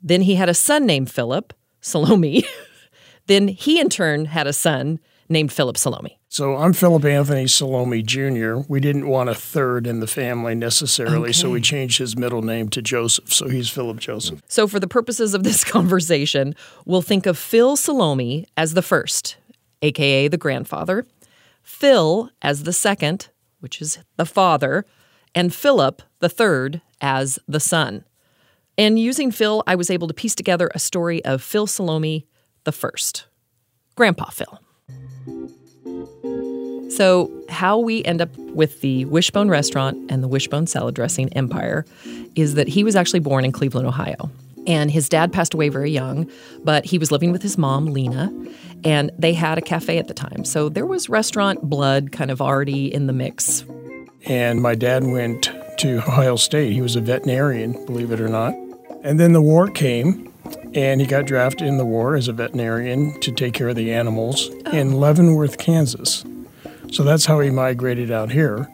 Then 0.01 0.19
he 0.19 0.35
had 0.35 0.50
a 0.50 0.53
son 0.53 0.85
named 0.85 1.09
Philip 1.09 1.53
Sollomi. 1.81 2.45
then 3.27 3.47
he 3.47 3.80
in 3.80 3.88
turn 3.88 4.25
had 4.25 4.47
a 4.47 4.51
son 4.51 5.00
named 5.29 5.51
Philip 5.51 5.75
Sollomi. 5.75 6.18
So 6.29 6.57
I'm 6.57 6.74
Philip 6.74 7.06
Anthony 7.06 7.45
Sollomi 7.45 8.06
Jr. 8.06 8.65
We 8.69 8.79
didn't 8.79 9.07
want 9.07 9.29
a 9.29 9.35
third 9.35 9.88
in 9.88 10.00
the 10.00 10.07
family 10.07 10.56
necessarily, 10.56 11.33
so 11.33 11.50
we 11.50 11.62
changed 11.62 12.00
his 12.00 12.18
middle 12.18 12.41
name 12.41 12.69
to 12.69 12.81
Joseph. 12.81 13.33
So 13.33 13.47
he's 13.47 13.69
Philip 13.69 13.97
Joseph. 14.00 14.41
So, 14.47 14.68
for 14.68 14.79
the 14.79 14.88
purposes 14.88 15.33
of 15.33 15.44
this 15.44 15.63
conversation, 15.77 16.56
we'll 16.85 17.01
think 17.01 17.25
of 17.25 17.38
Phil 17.38 17.77
Sollomi 17.77 18.45
as 18.56 18.74
the 18.74 18.81
first, 18.81 19.38
aka 19.81 20.27
the 20.27 20.38
grandfather, 20.38 21.06
Phil 21.63 22.30
as 22.41 22.63
the 22.63 22.73
second, 22.73 23.30
which 23.59 23.81
is 23.81 24.00
the 24.18 24.25
father, 24.25 24.85
and 25.33 25.53
Philip 25.53 26.01
the 26.19 26.30
third 26.30 26.81
as 27.01 27.39
the 27.47 27.59
son. 27.59 28.03
And 28.77 29.00
using 29.00 29.31
Phil, 29.31 29.63
I 29.65 29.75
was 29.75 29.89
able 29.89 30.07
to 30.07 30.13
piece 30.13 30.35
together 30.35 30.69
a 30.75 30.80
story 30.80 31.23
of 31.25 31.41
Phil 31.41 31.68
Salome 31.68 32.27
the 32.63 32.71
first, 32.71 33.27
Grandpa 33.95 34.30
Phil. 34.30 34.59
So, 36.89 37.31
how 37.50 37.78
we 37.78 38.04
end 38.06 38.22
up 38.22 38.36
with 38.38 38.81
the 38.81 39.06
Wishbone 39.06 39.50
restaurant 39.50 40.09
and 40.09 40.23
the 40.23 40.28
Wishbone 40.28 40.68
salad 40.68 40.95
dressing 40.95 41.31
empire 41.33 41.85
is 42.35 42.56
that 42.56 42.68
he 42.68 42.83
was 42.83 42.95
actually 42.95 43.19
born 43.19 43.45
in 43.45 43.52
Cleveland, 43.52 43.88
Ohio. 43.88 44.31
And 44.66 44.92
his 44.92 45.07
dad 45.07 45.31
passed 45.31 45.54
away 45.54 45.69
very 45.69 45.92
young, 45.92 46.30
but 46.64 46.85
he 46.85 46.97
was 46.97 47.11
living 47.11 47.31
with 47.31 47.42
his 47.42 47.57
mom, 47.57 47.85
Lena, 47.85 48.31
and 48.83 49.11
they 49.18 49.33
had 49.33 49.57
a 49.57 49.61
cafe 49.61 49.97
at 49.97 50.07
the 50.07 50.14
time. 50.14 50.44
So 50.44 50.69
there 50.69 50.85
was 50.85 51.07
restaurant 51.07 51.61
blood 51.61 52.11
kind 52.11 52.31
of 52.31 52.42
already 52.42 52.94
in 52.94 53.07
the 53.07 53.14
mix. 53.14 53.64
And 54.26 54.61
my 54.61 54.76
dad 54.76 55.06
went 55.06 55.52
to 55.80 55.97
Ohio 56.00 56.35
State. 56.35 56.73
He 56.73 56.81
was 56.81 56.95
a 56.95 57.02
veterinarian, 57.02 57.85
believe 57.85 58.11
it 58.11 58.19
or 58.19 58.28
not. 58.28 58.54
And 59.04 59.19
then 59.19 59.33
the 59.33 59.42
war 59.42 59.69
came, 59.69 60.33
and 60.73 61.01
he 61.01 61.07
got 61.07 61.25
drafted 61.25 61.68
in 61.68 61.77
the 61.77 61.85
war 61.85 62.16
as 62.16 62.27
a 62.27 62.33
veterinarian 62.33 63.19
to 63.21 63.31
take 63.31 63.54
care 63.54 63.69
of 63.69 63.75
the 63.75 63.94
animals 63.94 64.49
in 64.71 64.94
Leavenworth, 64.94 65.57
Kansas. 65.57 66.23
So 66.92 67.04
that's 67.04 67.25
how 67.25 67.39
he 67.39 67.49
migrated 67.49 68.11
out 68.11 68.31
here. 68.31 68.68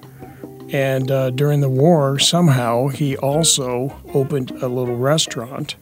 And 0.72 1.12
uh, 1.12 1.30
during 1.30 1.62
the 1.62 1.70
war, 1.70 2.18
somehow 2.20 2.88
he 2.88 3.16
also 3.18 3.96
opened 4.14 4.52
a 4.52 4.68
little 4.68 4.96
restaurant 4.96 5.76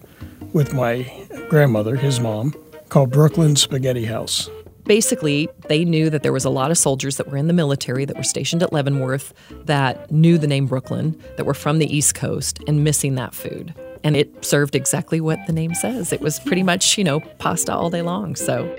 with 0.54 0.74
my 0.74 1.10
grandmother, 1.50 1.96
his 1.96 2.20
mom, 2.20 2.54
called 2.90 3.12
Brooklyn 3.12 3.56
Spaghetti 3.56 4.06
House. 4.06 4.50
Basically, 4.84 5.48
they 5.68 5.86
knew 5.86 6.10
that 6.10 6.24
there 6.24 6.34
was 6.34 6.44
a 6.44 6.50
lot 6.50 6.72
of 6.72 6.78
soldiers 6.78 7.18
that 7.18 7.28
were 7.30 7.38
in 7.38 7.48
the 7.48 7.54
military 7.54 8.04
that 8.04 8.18
were 8.18 8.24
stationed 8.24 8.64
at 8.64 8.74
Leavenworth 8.74 9.34
that 9.66 10.12
knew 10.12 10.38
the 10.38 10.48
name 10.48 10.66
Brooklyn, 10.66 11.18
that 11.38 11.46
were 11.46 11.54
from 11.54 11.80
the 11.80 11.96
East 11.96 12.16
Coast 12.16 12.60
and 12.68 12.84
missing 12.84 13.16
that 13.16 13.34
food. 13.34 13.74
And 14.04 14.16
it 14.18 14.44
served 14.44 14.76
exactly 14.76 15.22
what 15.22 15.40
the 15.48 15.54
name 15.54 15.74
says. 15.76 16.12
It 16.12 16.22
was 16.22 16.40
pretty 16.40 16.64
much, 16.64 16.98
you 16.98 17.04
know, 17.04 17.20
pasta 17.40 17.74
all 17.74 17.90
day 17.90 18.02
long. 18.02 18.36
So 18.36 18.74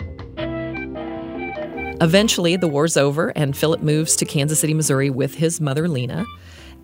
Eventually, 2.00 2.57
the 2.57 2.67
war's 2.67 2.97
over, 2.97 3.29
and 3.37 3.57
Philip 3.57 3.81
moves 3.81 4.17
to 4.17 4.25
Kansas 4.25 4.59
City, 4.59 4.75
Missouri 4.75 5.09
with 5.09 5.37
his 5.37 5.61
mother, 5.61 5.87
Lena. 5.87 6.25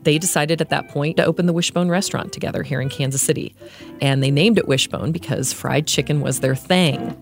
they 0.05 0.17
decided 0.17 0.61
at 0.61 0.69
that 0.69 0.89
point 0.89 1.17
to 1.17 1.25
open 1.25 1.47
the 1.47 1.53
Wishbone 1.53 1.89
restaurant 1.89 2.33
together 2.33 2.63
here 2.63 2.81
in 2.81 2.89
Kansas 2.89 3.21
City. 3.21 3.53
And 4.01 4.23
they 4.23 4.31
named 4.31 4.59
it 4.59 4.69
Wishbone 4.69 5.11
because 5.11 5.53
fried 5.53 5.89
chicken 5.89 6.21
was 6.21 6.39
their 6.39 6.55
thing. 6.55 7.17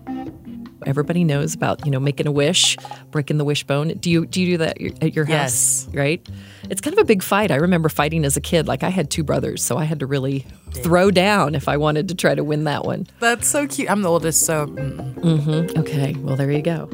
Everybody 0.85 1.23
knows 1.23 1.55
about, 1.55 1.83
you 1.85 1.91
know, 1.91 1.99
making 1.99 2.27
a 2.27 2.31
wish, 2.31 2.77
breaking 3.09 3.39
the 3.39 3.43
wishbone. 3.43 3.89
Do 3.97 4.11
you 4.11 4.25
do 4.27 4.41
you 4.41 4.53
do 4.53 4.57
that 4.59 4.77
at 5.01 5.15
your 5.15 5.25
house? 5.25 5.87
Yes. 5.87 5.89
Right? 5.91 6.29
It's 6.69 6.81
kind 6.81 6.93
of 6.93 6.99
a 6.99 7.05
big 7.05 7.23
fight. 7.23 7.51
I 7.51 7.55
remember 7.55 7.89
fighting 7.89 8.25
as 8.25 8.37
a 8.37 8.41
kid. 8.41 8.67
Like 8.67 8.83
I 8.83 8.89
had 8.89 9.09
two 9.09 9.23
brothers, 9.23 9.63
so 9.63 9.77
I 9.77 9.85
had 9.85 9.99
to 9.99 10.05
really 10.05 10.45
throw 10.71 11.11
down 11.11 11.55
if 11.55 11.67
I 11.67 11.77
wanted 11.77 12.09
to 12.09 12.15
try 12.15 12.35
to 12.35 12.43
win 12.43 12.65
that 12.65 12.85
one. 12.85 13.07
That's 13.19 13.47
so 13.47 13.67
cute. 13.67 13.89
I'm 13.89 14.01
the 14.01 14.09
oldest, 14.09 14.45
so 14.45 14.67
mm. 14.67 15.77
Okay, 15.77 16.13
well, 16.19 16.35
there 16.35 16.51
you 16.51 16.61
go. 16.61 16.87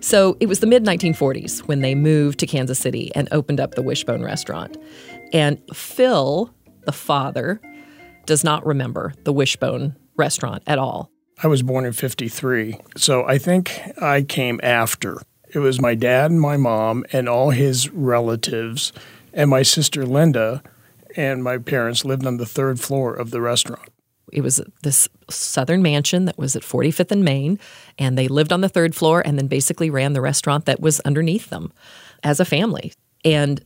So 0.00 0.36
it 0.38 0.46
was 0.46 0.60
the 0.60 0.66
mid 0.66 0.84
1940s 0.84 1.60
when 1.60 1.80
they 1.80 1.94
moved 1.94 2.38
to 2.40 2.46
Kansas 2.46 2.78
City 2.78 3.10
and 3.14 3.26
opened 3.32 3.58
up 3.58 3.74
the 3.74 3.82
Wishbone 3.82 4.22
restaurant. 4.22 4.76
And 5.32 5.58
Phil, 5.72 6.52
the 6.84 6.92
father, 6.92 7.60
does 8.26 8.44
not 8.44 8.66
remember 8.66 9.14
the 9.24 9.32
Wishbone 9.32 9.96
restaurant 10.16 10.62
at 10.66 10.78
all. 10.78 11.10
I 11.42 11.46
was 11.46 11.62
born 11.62 11.84
in 11.84 11.92
53, 11.92 12.78
so 12.96 13.24
I 13.24 13.38
think 13.38 13.80
I 14.00 14.22
came 14.22 14.60
after. 14.62 15.20
It 15.54 15.60
was 15.60 15.80
my 15.80 15.94
dad 15.94 16.32
and 16.32 16.40
my 16.40 16.56
mom 16.56 17.04
and 17.12 17.28
all 17.28 17.50
his 17.50 17.88
relatives 17.90 18.92
and 19.32 19.48
my 19.48 19.62
sister 19.62 20.04
Linda 20.04 20.62
and 21.16 21.44
my 21.44 21.58
parents 21.58 22.04
lived 22.04 22.26
on 22.26 22.38
the 22.38 22.46
third 22.46 22.80
floor 22.80 23.14
of 23.14 23.30
the 23.30 23.40
restaurant. 23.40 23.88
It 24.32 24.40
was 24.40 24.60
this 24.82 25.08
southern 25.30 25.80
mansion 25.80 26.24
that 26.24 26.36
was 26.36 26.56
at 26.56 26.62
45th 26.62 27.12
and 27.12 27.24
Main, 27.24 27.60
and 28.00 28.18
they 28.18 28.26
lived 28.26 28.52
on 28.52 28.62
the 28.62 28.68
third 28.68 28.96
floor 28.96 29.22
and 29.24 29.38
then 29.38 29.46
basically 29.46 29.90
ran 29.90 30.12
the 30.12 30.20
restaurant 30.20 30.64
that 30.64 30.80
was 30.80 30.98
underneath 31.00 31.50
them 31.50 31.72
as 32.24 32.40
a 32.40 32.44
family. 32.44 32.92
And 33.24 33.64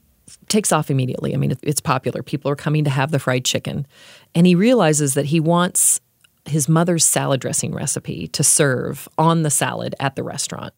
takes 0.49 0.73
off 0.73 0.90
immediately. 0.90 1.33
I 1.33 1.38
mean, 1.38 1.57
it's 1.62 1.80
popular. 1.80 2.23
People 2.23 2.50
are 2.50 2.57
coming 2.57 2.85
to 2.85 2.90
have 2.90 3.12
the 3.12 3.18
fried 3.18 3.47
chicken. 3.47 3.87
And 4.35 4.47
he 4.47 4.54
realizes 4.54 5.14
that 5.14 5.26
he 5.26 5.40
wants 5.40 6.00
his 6.45 6.68
mother's 6.68 7.04
salad 7.04 7.40
dressing 7.40 7.73
recipe 7.73 8.28
to 8.28 8.45
serve 8.45 9.09
on 9.16 9.42
the 9.42 9.50
salad 9.50 9.95
at 10.00 10.16
the 10.16 10.23
restaurant. 10.23 10.75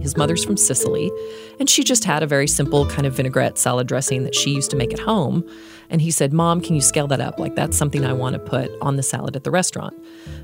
His 0.00 0.16
mother's 0.16 0.44
from 0.44 0.56
Sicily, 0.56 1.10
and 1.58 1.68
she 1.68 1.82
just 1.82 2.04
had 2.04 2.22
a 2.22 2.26
very 2.26 2.46
simple 2.46 2.86
kind 2.86 3.06
of 3.06 3.14
vinaigrette 3.14 3.58
salad 3.58 3.86
dressing 3.86 4.24
that 4.24 4.34
she 4.34 4.50
used 4.50 4.70
to 4.70 4.76
make 4.76 4.92
at 4.92 4.98
home. 4.98 5.48
And 5.90 6.00
he 6.00 6.10
said, 6.10 6.32
Mom, 6.32 6.60
can 6.60 6.74
you 6.74 6.80
scale 6.80 7.06
that 7.08 7.20
up? 7.20 7.38
Like, 7.38 7.54
that's 7.54 7.76
something 7.76 8.04
I 8.04 8.12
want 8.12 8.34
to 8.34 8.38
put 8.38 8.70
on 8.80 8.96
the 8.96 9.02
salad 9.02 9.36
at 9.36 9.44
the 9.44 9.50
restaurant. 9.50 9.94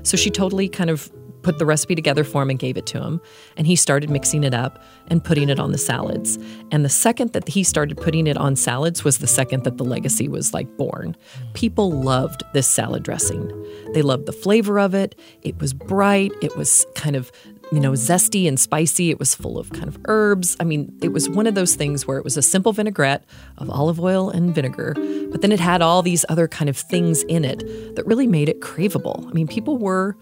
So 0.03 0.17
she 0.17 0.29
totally 0.29 0.69
kind 0.69 0.89
of 0.89 1.11
put 1.43 1.59
the 1.59 1.65
recipe 1.65 1.93
together 1.93 2.23
for 2.23 2.41
him 2.41 2.49
and 2.49 2.57
gave 2.57 2.77
it 2.77 2.85
to 2.87 2.99
him. 2.99 3.21
And 3.57 3.67
he 3.67 3.75
started 3.75 4.09
mixing 4.09 4.43
it 4.43 4.53
up 4.53 4.81
and 5.07 5.23
putting 5.23 5.49
it 5.49 5.59
on 5.59 5.71
the 5.71 5.77
salads. 5.77 6.39
And 6.71 6.83
the 6.83 6.89
second 6.89 7.33
that 7.33 7.47
he 7.47 7.63
started 7.63 7.97
putting 7.97 8.25
it 8.27 8.37
on 8.37 8.55
salads 8.55 9.03
was 9.03 9.19
the 9.19 9.27
second 9.27 9.63
that 9.65 9.77
the 9.77 9.83
legacy 9.83 10.27
was 10.27 10.53
like 10.53 10.75
born. 10.77 11.15
People 11.53 11.91
loved 11.91 12.43
this 12.53 12.67
salad 12.67 13.03
dressing. 13.03 13.47
They 13.93 14.01
loved 14.01 14.25
the 14.25 14.31
flavor 14.31 14.79
of 14.79 14.95
it. 14.95 15.19
It 15.41 15.59
was 15.59 15.73
bright. 15.73 16.31
It 16.41 16.55
was 16.55 16.85
kind 16.95 17.15
of 17.15 17.31
you 17.71 17.79
know, 17.79 17.91
zesty 17.91 18.47
and 18.47 18.59
spicy. 18.59 19.09
It 19.09 19.19
was 19.19 19.33
full 19.33 19.57
of 19.57 19.71
kind 19.71 19.87
of 19.87 19.97
herbs. 20.05 20.55
I 20.59 20.63
mean, 20.63 20.95
it 21.01 21.13
was 21.13 21.29
one 21.29 21.47
of 21.47 21.55
those 21.55 21.75
things 21.75 22.05
where 22.05 22.17
it 22.17 22.23
was 22.23 22.37
a 22.37 22.41
simple 22.41 22.73
vinaigrette 22.73 23.23
of 23.57 23.69
olive 23.69 23.99
oil 23.99 24.29
and 24.29 24.53
vinegar, 24.53 24.93
but 25.31 25.41
then 25.41 25.51
it 25.51 25.59
had 25.59 25.81
all 25.81 26.01
these 26.01 26.25
other 26.29 26.47
kind 26.47 26.69
of 26.69 26.77
things 26.77 27.23
in 27.23 27.45
it 27.45 27.59
that 27.95 28.05
really 28.05 28.27
made 28.27 28.49
it 28.49 28.61
craveable. 28.61 29.27
I 29.27 29.33
mean, 29.33 29.47
people 29.47 29.77
were 29.77 30.15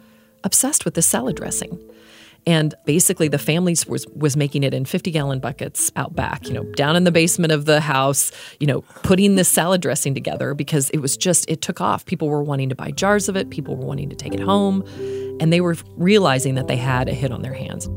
obsessed 0.43 0.85
with 0.85 0.93
this 0.93 1.07
salad 1.07 1.35
dressing. 1.35 1.77
And 2.47 2.73
basically, 2.85 3.27
the 3.27 3.37
family 3.37 3.75
was 3.87 4.07
was 4.07 4.35
making 4.35 4.63
it 4.63 4.73
in 4.73 4.85
50 4.85 5.11
gallon 5.11 5.39
buckets 5.39 5.91
out 5.95 6.15
back, 6.15 6.47
you 6.47 6.53
know, 6.53 6.63
down 6.73 6.95
in 6.95 7.03
the 7.03 7.11
basement 7.11 7.51
of 7.51 7.65
the 7.65 7.79
house, 7.79 8.31
you 8.59 8.65
know, 8.65 8.81
putting 9.03 9.35
this 9.35 9.47
salad 9.47 9.81
dressing 9.81 10.15
together 10.15 10.53
because 10.53 10.89
it 10.89 10.99
was 10.99 11.15
just, 11.17 11.49
it 11.49 11.61
took 11.61 11.81
off. 11.81 12.05
People 12.05 12.29
were 12.29 12.43
wanting 12.43 12.69
to 12.69 12.75
buy 12.75 12.91
jars 12.91 13.29
of 13.29 13.35
it, 13.35 13.51
people 13.51 13.75
were 13.75 13.85
wanting 13.85 14.09
to 14.09 14.15
take 14.15 14.33
it 14.33 14.39
home, 14.39 14.83
and 15.39 15.53
they 15.53 15.61
were 15.61 15.75
realizing 15.97 16.55
that 16.55 16.67
they 16.67 16.77
had 16.77 17.07
a 17.07 17.13
hit 17.13 17.31
on 17.31 17.43
their 17.43 17.53
hands. 17.53 17.87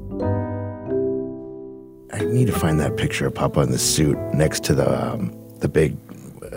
I 2.13 2.25
need 2.25 2.47
to 2.47 2.53
find 2.53 2.79
that 2.81 2.97
picture 2.97 3.27
of 3.27 3.35
Papa 3.35 3.61
in 3.61 3.73
the 3.73 3.79
suit 3.79 4.17
next 4.35 4.63
to 4.65 4.75
the 4.75 5.13
um, 5.13 5.35
the 5.61 5.69
big. 5.69 5.97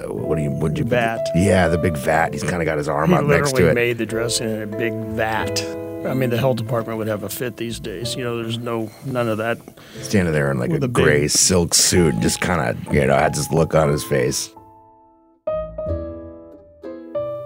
What 0.07 0.35
do 0.37 0.41
you? 0.43 0.51
What 0.51 0.73
do 0.73 0.81
you? 0.81 0.87
Vat. 0.87 1.27
Yeah, 1.35 1.67
the 1.67 1.77
big 1.77 1.97
vat. 1.97 2.33
He's 2.33 2.43
kind 2.43 2.61
of 2.61 2.65
got 2.65 2.77
his 2.77 2.87
arm 2.89 3.09
He 3.09 3.15
out 3.15 3.25
next 3.25 3.51
to 3.53 3.57
it. 3.57 3.59
literally 3.59 3.75
made 3.75 3.97
the 3.97 4.05
dressing 4.05 4.49
in 4.49 4.61
a 4.61 4.67
big 4.67 4.93
vat. 4.93 5.61
I 6.05 6.13
mean, 6.13 6.29
the 6.29 6.37
health 6.37 6.57
department 6.57 6.99
would 6.99 7.07
have 7.07 7.23
a 7.23 7.29
fit 7.29 7.57
these 7.57 7.79
days. 7.79 8.15
You 8.15 8.23
know, 8.23 8.37
there's 8.41 8.59
no 8.59 8.89
none 9.05 9.27
of 9.27 9.37
that. 9.39 9.57
Standing 10.01 10.33
there 10.33 10.51
in 10.51 10.59
like 10.59 10.69
With 10.71 10.83
a 10.83 10.85
a 10.85 10.87
big- 10.87 11.03
gray 11.03 11.27
silk 11.27 11.73
suit, 11.73 12.13
and 12.13 12.21
just 12.21 12.39
kind 12.39 12.61
of 12.61 12.93
you 12.93 13.05
know 13.05 13.15
had 13.15 13.33
this 13.35 13.51
look 13.51 13.73
on 13.75 13.89
his 13.89 14.03
face. 14.03 14.49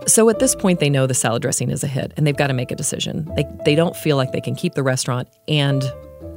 So 0.08 0.30
at 0.30 0.40
this 0.40 0.56
point, 0.56 0.80
they 0.80 0.90
know 0.90 1.08
the 1.08 1.14
salad 1.14 1.42
dressing 1.44 1.70
is 1.70 1.84
a 1.84 1.88
hit 1.88 2.12
and 2.18 2.26
they've 2.26 2.36
got 2.36 2.48
to 2.48 2.54
make 2.54 2.72
a 2.72 2.76
decision. 2.76 3.30
They, 3.36 3.46
they 3.66 3.76
don't 3.76 3.96
feel 3.96 4.18
like 4.18 4.32
they 4.32 4.42
can 4.42 4.56
keep 4.56 4.74
the 4.74 4.84
restaurant 4.84 5.30
and 5.48 5.84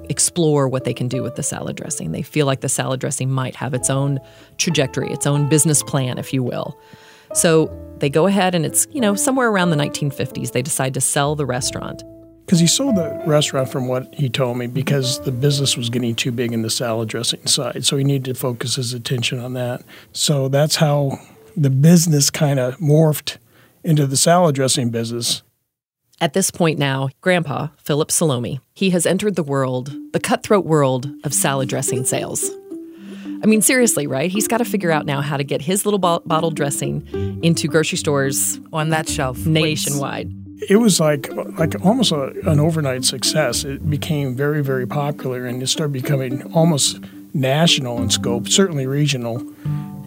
explore 0.09 0.69
what 0.69 0.85
they 0.85 0.95
can 0.95 1.09
do 1.09 1.23
with 1.23 1.37
the 1.37 1.43
salad 1.43 1.77
dressing. 1.77 2.13
They 2.13 2.23
feel 2.23 2.47
like 2.47 2.61
the 2.61 2.69
salad 2.69 3.01
dressing 3.01 3.31
might 3.31 3.57
have 3.57 3.75
its 3.75 3.91
own 3.91 4.21
trajectory, 4.59 5.11
its 5.13 5.27
own 5.27 5.49
business 5.49 5.83
plan, 5.83 6.19
if 6.19 6.33
you 6.33 6.43
will. 6.43 6.79
So 7.35 7.71
they 7.99 8.11
go 8.11 8.27
ahead 8.27 8.55
and 8.55 8.67
it's, 8.67 8.87
you 8.93 9.01
know, 9.01 9.15
somewhere 9.15 9.49
around 9.49 9.71
the 9.71 9.77
1950s, 9.77 10.53
they 10.53 10.63
decide 10.63 10.95
to 10.95 11.01
sell 11.01 11.35
the 11.35 11.47
restaurant. 11.47 12.03
Because 12.45 12.61
he 12.61 12.67
sold 12.67 12.97
the 12.97 13.23
restaurant, 13.27 13.71
from 13.71 13.89
what 13.89 14.15
he 14.15 14.29
told 14.29 14.59
me, 14.59 14.67
because 14.67 15.21
the 15.21 15.33
business 15.33 15.79
was 15.79 15.89
getting 15.89 16.15
too 16.15 16.31
big 16.31 16.53
in 16.53 16.61
the 16.61 16.69
salad 16.69 17.09
dressing 17.09 17.47
side. 17.47 17.87
So 17.87 17.97
he 17.97 18.05
needed 18.05 18.27
to 18.27 18.39
focus 18.39 18.75
his 18.77 18.93
attention 18.93 19.39
on 19.39 19.55
that. 19.55 19.83
So 20.13 20.49
that's 20.49 20.77
how 20.77 21.19
the 21.57 21.71
business 21.71 22.29
kind 22.29 22.59
of 22.59 22.77
morphed 22.77 23.39
into 23.83 24.07
the 24.07 24.17
salad 24.17 24.55
dressing 24.55 24.91
business. 24.91 25.43
At 26.21 26.33
this 26.33 26.51
point 26.51 26.79
now, 26.79 27.09
Grandpa, 27.21 27.69
Philip 27.77 28.09
Sollomi, 28.09 28.61
he 28.75 28.91
has 28.91 29.05
entered 29.05 29.35
the 29.35 29.43
world, 29.43 29.93
the 30.13 30.21
cutthroat 30.21 30.65
world 30.65 31.11
of 31.25 31.35
salad 31.35 31.69
dressing 31.69 32.05
sales. 32.05 32.51
I 33.43 33.47
mean, 33.47 33.61
seriously, 33.61 34.07
right? 34.07 34.31
He's 34.31 34.49
got 34.49 34.59
to 34.59 34.65
figure 34.65 34.91
out 34.91 35.05
now 35.05 35.21
how 35.21 35.37
to 35.37 35.45
get 35.45 35.61
his 35.61 35.85
little 35.85 35.99
bo- 35.99 36.23
bottle 36.25 36.51
dressing 36.51 37.07
into 37.43 37.69
grocery 37.69 37.99
stores 37.99 38.59
on 38.73 38.89
that 38.91 39.09
shelf 39.09 39.45
nationwide. 39.45 40.33
It 40.71 40.77
was 40.77 40.99
like 40.99 41.31
like 41.59 41.75
almost 41.85 42.11
a, 42.13 42.33
an 42.49 42.59
overnight 42.59 43.05
success. 43.05 43.65
It 43.65 43.91
became 43.91 44.35
very 44.35 44.63
very 44.63 44.87
popular 44.87 45.45
and 45.45 45.63
it 45.63 45.67
started 45.67 45.93
becoming 45.93 46.43
almost 46.55 47.01
national 47.35 48.01
in 48.01 48.09
scope, 48.09 48.49
certainly 48.49 48.87
regional. 48.87 49.45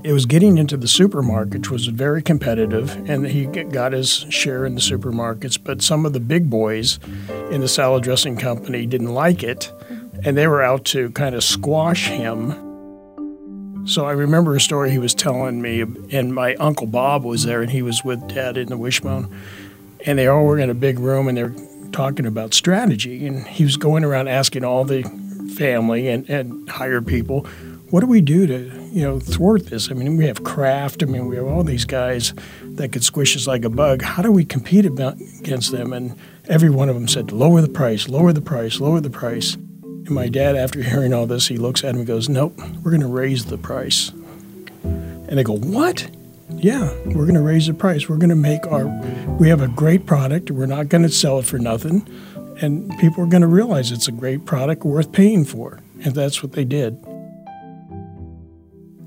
It 0.08 0.14
was 0.14 0.26
getting 0.26 0.58
into 0.58 0.78
the 0.78 0.88
supermarket, 0.88 1.60
which 1.60 1.70
was 1.70 1.88
very 1.88 2.22
competitive, 2.22 2.96
and 3.10 3.28
he 3.28 3.46
got 3.46 3.92
his 3.92 4.10
share 4.30 4.66
in 4.66 4.74
the 4.74 4.80
supermarkets. 4.80 5.62
But 5.62 5.82
some 5.82 6.06
of 6.06 6.14
the 6.14 6.22
big 6.22 6.50
boys 6.50 6.98
in 7.52 7.60
the 7.60 7.68
salad 7.68 8.04
dressing 8.04 8.38
company 8.38 8.86
didn't 8.86 9.14
like 9.14 9.44
it, 9.44 9.70
and 10.24 10.38
they 10.38 10.48
were 10.48 10.64
out 10.64 10.86
to 10.86 11.10
kind 11.10 11.36
of 11.36 11.44
squash 11.44 12.08
him. 12.08 13.86
So 13.86 14.06
I 14.06 14.14
remember 14.14 14.56
a 14.56 14.62
story 14.62 14.92
he 14.92 14.98
was 14.98 15.14
telling 15.14 15.62
me, 15.62 15.82
and 15.82 16.34
my 16.34 16.56
uncle 16.56 16.88
Bob 16.88 17.26
was 17.26 17.44
there, 17.44 17.62
and 17.62 17.70
he 17.70 17.82
was 17.82 18.06
with 18.06 18.26
Dad 18.30 18.56
in 18.56 18.70
the 18.70 18.78
Wishbone, 18.78 19.30
and 20.06 20.18
they 20.18 20.28
all 20.28 20.46
were 20.46 20.58
in 20.58 20.70
a 20.70 20.74
big 20.74 21.00
room, 21.00 21.28
and 21.28 21.38
they're 21.38 21.54
talking 21.92 22.26
about 22.26 22.54
strategy, 22.54 23.28
and 23.28 23.46
he 23.46 23.66
was 23.66 23.76
going 23.76 24.06
around 24.06 24.30
asking 24.30 24.64
all 24.64 24.86
the 24.86 25.04
family 25.58 26.08
and, 26.08 26.30
and 26.30 26.70
hired 26.70 27.06
people, 27.06 27.46
what 27.90 28.02
do 28.02 28.08
we 28.08 28.22
do 28.22 28.48
to 28.48 28.87
you 28.92 29.02
know 29.02 29.20
thwart 29.20 29.68
this? 29.68 29.90
I 29.92 29.94
mean, 29.94 30.18
we 30.18 30.26
have 30.26 30.44
Kraft. 30.44 31.04
I 31.04 31.06
mean, 31.06 31.28
we 31.28 31.36
have 31.36 31.48
all 31.48 31.64
these 31.64 31.86
guys 31.86 32.34
that 32.64 32.92
could 32.92 33.04
squish 33.04 33.36
us 33.36 33.48
like 33.48 33.66
a 33.66 33.70
bug. 33.70 34.02
How 34.02 34.22
do 34.22 34.32
we 34.32 34.46
compete 34.46 34.86
against 34.86 35.72
them? 35.72 35.94
And 35.94 36.18
every 36.48 36.70
one 36.70 36.90
of 36.90 36.96
them 36.96 37.08
said, 37.08 37.32
lower 37.32 37.62
the 37.62 37.70
price, 37.70 38.08
lower 38.08 38.34
the 38.34 38.42
price, 38.42 38.80
lower 38.80 39.02
the 39.02 39.10
price. 39.10 39.56
And 39.56 40.12
my 40.12 40.30
dad, 40.30 40.56
after 40.56 40.82
hearing 40.82 41.14
all 41.14 41.26
this, 41.26 41.48
he 41.48 41.58
looks 41.58 41.84
at 41.84 41.92
him 41.92 41.98
and 41.98 42.08
goes, 42.08 42.30
Nope, 42.30 42.58
we're 42.82 42.92
going 42.92 43.02
to 43.02 43.08
raise 43.08 43.46
the 43.46 43.58
price. 43.58 44.12
And 44.84 45.38
they 45.38 45.44
go, 45.44 45.58
What? 45.58 46.10
Yeah, 46.50 46.94
we're 47.06 47.26
going 47.26 47.36
to 47.36 47.42
raise 47.42 47.68
the 47.68 47.74
price. 47.74 48.08
We're 48.08 48.18
going 48.18 48.30
to 48.30 48.36
make 48.36 48.66
our, 48.68 48.88
we 49.38 49.50
have 49.50 49.62
a 49.62 49.68
great 49.68 50.06
product. 50.06 50.50
We're 50.50 50.66
not 50.66 50.88
going 50.88 51.04
to 51.04 51.10
sell 51.10 51.40
it 51.40 51.46
for 51.46 51.60
nothing. 51.60 52.08
And 52.62 52.98
people 53.00 53.24
are 53.24 53.28
going 53.28 53.42
to 53.42 53.48
realize 53.48 53.92
it's 53.92 54.08
a 54.08 54.14
great 54.14 54.46
product 54.46 54.86
worth 54.86 55.12
paying 55.12 55.44
for. 55.44 55.82
And 56.04 56.16
that's 56.16 56.42
what 56.42 56.54
they 56.54 56.64
did. 56.64 56.98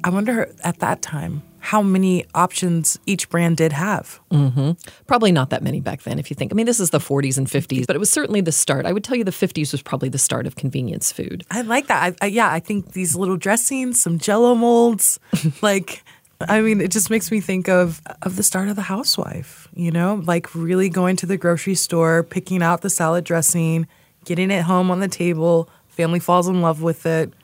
I 0.04 0.10
wonder 0.10 0.52
at 0.64 0.78
that 0.80 1.02
time 1.02 1.42
how 1.62 1.82
many 1.82 2.24
options 2.34 2.98
each 3.04 3.28
brand 3.28 3.58
did 3.58 3.72
have. 3.72 4.18
hmm 4.30 4.72
Probably 5.06 5.30
not 5.30 5.50
that 5.50 5.62
many 5.62 5.80
back 5.80 6.02
then, 6.02 6.18
if 6.18 6.30
you 6.30 6.34
think. 6.34 6.52
I 6.52 6.54
mean, 6.54 6.66
this 6.66 6.80
is 6.80 6.90
the 6.90 6.98
40s 6.98 7.36
and 7.36 7.46
50s, 7.46 7.86
but 7.86 7.94
it 7.94 7.98
was 7.98 8.10
certainly 8.10 8.40
the 8.40 8.52
start. 8.52 8.86
I 8.86 8.92
would 8.92 9.04
tell 9.04 9.16
you 9.16 9.24
the 9.24 9.30
50s 9.30 9.72
was 9.72 9.82
probably 9.82 10.08
the 10.08 10.18
start 10.18 10.46
of 10.46 10.56
convenience 10.56 11.12
food. 11.12 11.44
I 11.50 11.60
like 11.60 11.86
that. 11.88 12.16
I, 12.20 12.24
I, 12.24 12.28
yeah, 12.28 12.50
I 12.50 12.60
think 12.60 12.92
these 12.92 13.14
little 13.14 13.36
dressings, 13.36 14.00
some 14.00 14.18
Jello 14.18 14.54
molds, 14.54 15.20
like. 15.62 16.02
I 16.48 16.62
mean, 16.62 16.80
it 16.80 16.90
just 16.90 17.10
makes 17.10 17.30
me 17.30 17.40
think 17.42 17.68
of 17.68 18.00
of 18.22 18.36
the 18.36 18.42
start 18.42 18.70
of 18.70 18.76
the 18.76 18.80
housewife. 18.80 19.68
You 19.74 19.90
know, 19.90 20.22
like 20.24 20.54
really 20.54 20.88
going 20.88 21.16
to 21.16 21.26
the 21.26 21.36
grocery 21.36 21.74
store, 21.74 22.22
picking 22.22 22.62
out 22.62 22.80
the 22.80 22.88
salad 22.88 23.24
dressing, 23.24 23.86
getting 24.24 24.50
it 24.50 24.62
home 24.62 24.90
on 24.90 25.00
the 25.00 25.08
table. 25.08 25.68
Family 25.88 26.18
falls 26.18 26.48
in 26.48 26.62
love 26.62 26.80
with 26.80 27.04
it. 27.04 27.34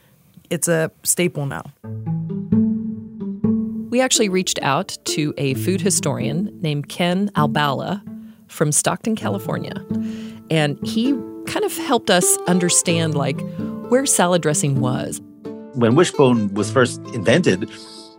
It's 0.49 0.67
a 0.67 0.91
staple 1.03 1.45
now. 1.45 1.65
We 3.97 4.03
actually 4.03 4.29
reached 4.29 4.59
out 4.61 4.99
to 5.07 5.33
a 5.38 5.55
food 5.55 5.81
historian 5.81 6.50
named 6.61 6.91
Ken 6.91 7.31
Albala 7.35 8.03
from 8.47 8.71
Stockton, 8.71 9.17
California. 9.17 9.73
And 10.50 10.79
he 10.87 11.12
kind 11.47 11.65
of 11.65 11.75
helped 11.79 12.11
us 12.11 12.37
understand 12.47 13.15
like 13.15 13.41
where 13.88 14.05
salad 14.05 14.43
dressing 14.43 14.81
was. 14.81 15.23
When 15.76 15.95
Wishbone 15.95 16.53
was 16.53 16.71
first 16.71 17.00
invented, 17.15 17.71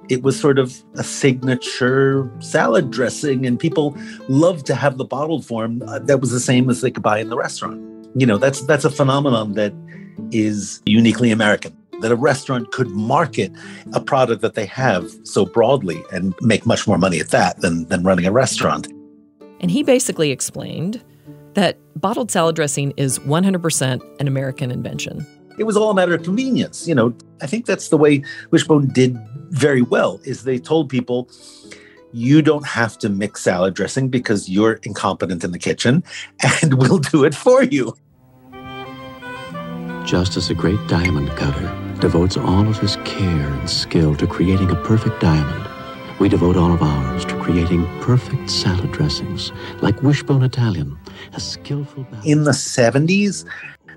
it 0.09 0.23
was 0.23 0.39
sort 0.39 0.57
of 0.57 0.83
a 0.95 1.03
signature 1.03 2.27
salad 2.39 2.89
dressing, 2.89 3.45
and 3.45 3.59
people 3.59 3.95
loved 4.29 4.65
to 4.65 4.73
have 4.73 4.97
the 4.97 5.05
bottled 5.05 5.45
form 5.45 5.83
uh, 5.83 5.99
that 5.99 6.21
was 6.21 6.31
the 6.31 6.39
same 6.39 6.71
as 6.71 6.81
they 6.81 6.89
could 6.89 7.03
buy 7.03 7.19
in 7.19 7.29
the 7.29 7.37
restaurant. 7.37 7.79
You 8.15 8.25
know, 8.25 8.39
that's 8.39 8.63
that's 8.63 8.83
a 8.83 8.89
phenomenon 8.89 9.53
that 9.53 9.73
is 10.31 10.81
uniquely 10.87 11.29
American. 11.29 11.76
That 12.01 12.11
a 12.11 12.15
restaurant 12.15 12.71
could 12.71 12.91
market 12.91 13.51
a 13.93 13.99
product 13.99 14.41
that 14.41 14.53
they 14.53 14.65
have 14.67 15.09
so 15.23 15.45
broadly 15.45 16.01
and 16.11 16.35
make 16.41 16.65
much 16.65 16.87
more 16.87 16.97
money 16.97 17.19
at 17.19 17.29
that 17.29 17.61
than, 17.61 17.85
than 17.85 18.03
running 18.03 18.25
a 18.25 18.31
restaurant. 18.31 18.87
And 19.59 19.71
he 19.71 19.83
basically 19.83 20.31
explained 20.31 21.03
that 21.55 21.79
bottled 21.99 22.29
salad 22.29 22.55
dressing 22.55 22.93
is 22.97 23.17
100% 23.19 24.19
an 24.19 24.27
American 24.27 24.69
invention. 24.69 25.25
It 25.57 25.63
was 25.63 25.75
all 25.75 25.89
a 25.89 25.95
matter 25.95 26.13
of 26.13 26.21
convenience. 26.21 26.87
You 26.87 26.93
know, 26.93 27.15
I 27.41 27.47
think 27.47 27.65
that's 27.65 27.89
the 27.89 27.97
way 27.97 28.23
Wishbone 28.51 28.89
did 28.89 29.17
very 29.49 29.81
well 29.81 30.19
is 30.23 30.43
they 30.43 30.59
told 30.59 30.89
people 30.89 31.29
you 32.13 32.43
don't 32.43 32.65
have 32.65 32.97
to 32.99 33.09
mix 33.09 33.41
salad 33.41 33.73
dressing 33.73 34.09
because 34.09 34.47
you're 34.49 34.73
incompetent 34.83 35.43
in 35.43 35.51
the 35.51 35.59
kitchen 35.59 36.03
and 36.61 36.73
we'll 36.79 36.99
do 36.99 37.23
it 37.23 37.33
for 37.33 37.63
you. 37.63 37.95
Just 40.05 40.37
as 40.37 40.49
a 40.49 40.53
great 40.53 40.79
diamond 40.87 41.29
cutter 41.31 41.86
devotes 41.99 42.37
all 42.37 42.67
of 42.67 42.77
his 42.79 42.97
care 43.05 43.47
and 43.53 43.69
skill 43.69 44.15
to 44.15 44.27
creating 44.27 44.69
a 44.71 44.75
perfect 44.75 45.19
diamond, 45.19 45.67
we 46.19 46.29
devote 46.29 46.57
all 46.57 46.73
of 46.73 46.81
ours 46.81 47.25
to 47.25 47.39
creating 47.41 47.85
perfect 48.01 48.49
salad 48.49 48.91
dressings 48.91 49.51
like 49.81 50.01
Wishbone 50.01 50.43
Italian, 50.43 50.97
a 51.33 51.39
skillful. 51.39 52.05
In 52.23 52.43
the 52.43 52.51
70s, 52.51 53.45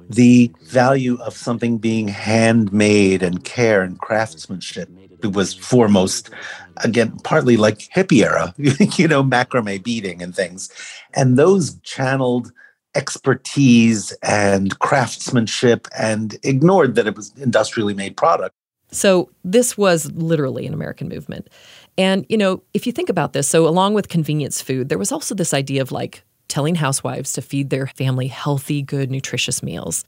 the 0.08 0.52
value 0.64 1.16
of 1.20 1.36
something 1.36 1.78
being 1.78 2.08
handmade 2.08 3.22
and 3.22 3.44
care 3.44 3.82
and 3.82 3.98
craftsmanship 4.00 4.90
was 5.22 5.54
foremost 5.54 6.30
again 6.78 7.12
partly 7.22 7.56
like 7.56 7.78
hippie 7.94 8.24
era 8.24 8.54
you 8.98 9.06
know 9.06 9.22
macrame 9.22 9.82
beading 9.82 10.22
and 10.22 10.34
things 10.34 10.70
and 11.14 11.38
those 11.38 11.78
channeled 11.80 12.50
expertise 12.94 14.12
and 14.22 14.78
craftsmanship 14.80 15.86
and 15.96 16.38
ignored 16.42 16.94
that 16.96 17.06
it 17.06 17.16
was 17.16 17.32
industrially 17.36 17.94
made 17.94 18.16
product 18.16 18.54
So 18.90 19.30
this 19.44 19.78
was 19.78 20.10
literally 20.12 20.66
an 20.66 20.74
American 20.74 21.08
movement. 21.08 21.48
And, 21.96 22.26
you 22.28 22.36
know, 22.36 22.62
if 22.74 22.86
you 22.86 22.92
think 22.92 23.08
about 23.08 23.32
this, 23.32 23.48
so 23.48 23.68
along 23.68 23.94
with 23.94 24.08
convenience 24.08 24.60
food, 24.60 24.88
there 24.88 24.98
was 24.98 25.12
also 25.12 25.34
this 25.34 25.54
idea 25.54 25.82
of 25.82 25.92
like 25.92 26.24
telling 26.48 26.74
housewives 26.74 27.32
to 27.34 27.42
feed 27.42 27.70
their 27.70 27.86
family 27.86 28.26
healthy, 28.26 28.82
good, 28.82 29.10
nutritious 29.10 29.62
meals. 29.62 30.04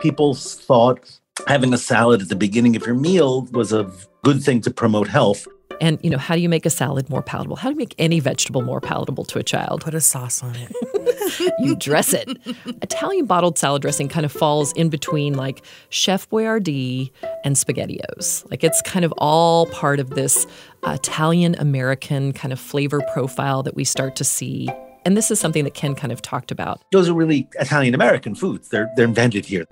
people 0.00 0.34
thought 0.34 1.20
having 1.46 1.72
a 1.72 1.78
salad 1.78 2.20
at 2.22 2.28
the 2.28 2.36
beginning 2.36 2.74
of 2.74 2.84
your 2.84 2.96
meal 2.96 3.42
was 3.52 3.72
a 3.72 3.88
good 4.24 4.42
thing 4.42 4.60
to 4.62 4.70
promote 4.70 5.06
health 5.08 5.46
And, 5.80 5.98
you 6.02 6.10
know, 6.10 6.18
how 6.18 6.34
do 6.34 6.40
you 6.40 6.48
make 6.48 6.66
a 6.66 6.70
salad 6.70 7.08
more 7.08 7.22
palatable? 7.22 7.56
How 7.56 7.68
do 7.68 7.74
you 7.74 7.78
make 7.78 7.94
any 7.98 8.20
vegetable 8.20 8.62
more 8.62 8.80
palatable 8.80 9.24
to 9.26 9.38
a 9.38 9.42
child? 9.42 9.82
Put 9.82 9.94
a 9.94 10.00
sauce 10.00 10.42
on 10.42 10.56
it. 10.56 10.72
you 11.58 11.76
dress 11.76 12.12
it. 12.12 12.38
Italian 12.82 13.26
bottled 13.26 13.58
salad 13.58 13.82
dressing 13.82 14.08
kind 14.08 14.24
of 14.26 14.32
falls 14.32 14.72
in 14.72 14.88
between 14.88 15.34
like 15.34 15.64
Chef 15.90 16.28
Boyardee 16.30 17.10
and 17.44 17.56
SpaghettiOs. 17.56 18.48
Like 18.50 18.64
it's 18.64 18.80
kind 18.82 19.04
of 19.04 19.12
all 19.18 19.66
part 19.66 20.00
of 20.00 20.10
this 20.10 20.46
Italian 20.86 21.54
American 21.58 22.32
kind 22.32 22.52
of 22.52 22.60
flavor 22.60 23.00
profile 23.12 23.62
that 23.62 23.74
we 23.74 23.84
start 23.84 24.16
to 24.16 24.24
see. 24.24 24.68
And 25.04 25.16
this 25.16 25.30
is 25.30 25.40
something 25.40 25.64
that 25.64 25.74
Ken 25.74 25.94
kind 25.94 26.12
of 26.12 26.20
talked 26.22 26.50
about. 26.50 26.80
those 26.92 27.08
are 27.08 27.14
really 27.14 27.48
italian 27.60 27.94
american 27.94 28.34
foods 28.34 28.68
they're 28.68 28.90
they're 28.96 29.06
invented 29.06 29.44
here 29.46 29.64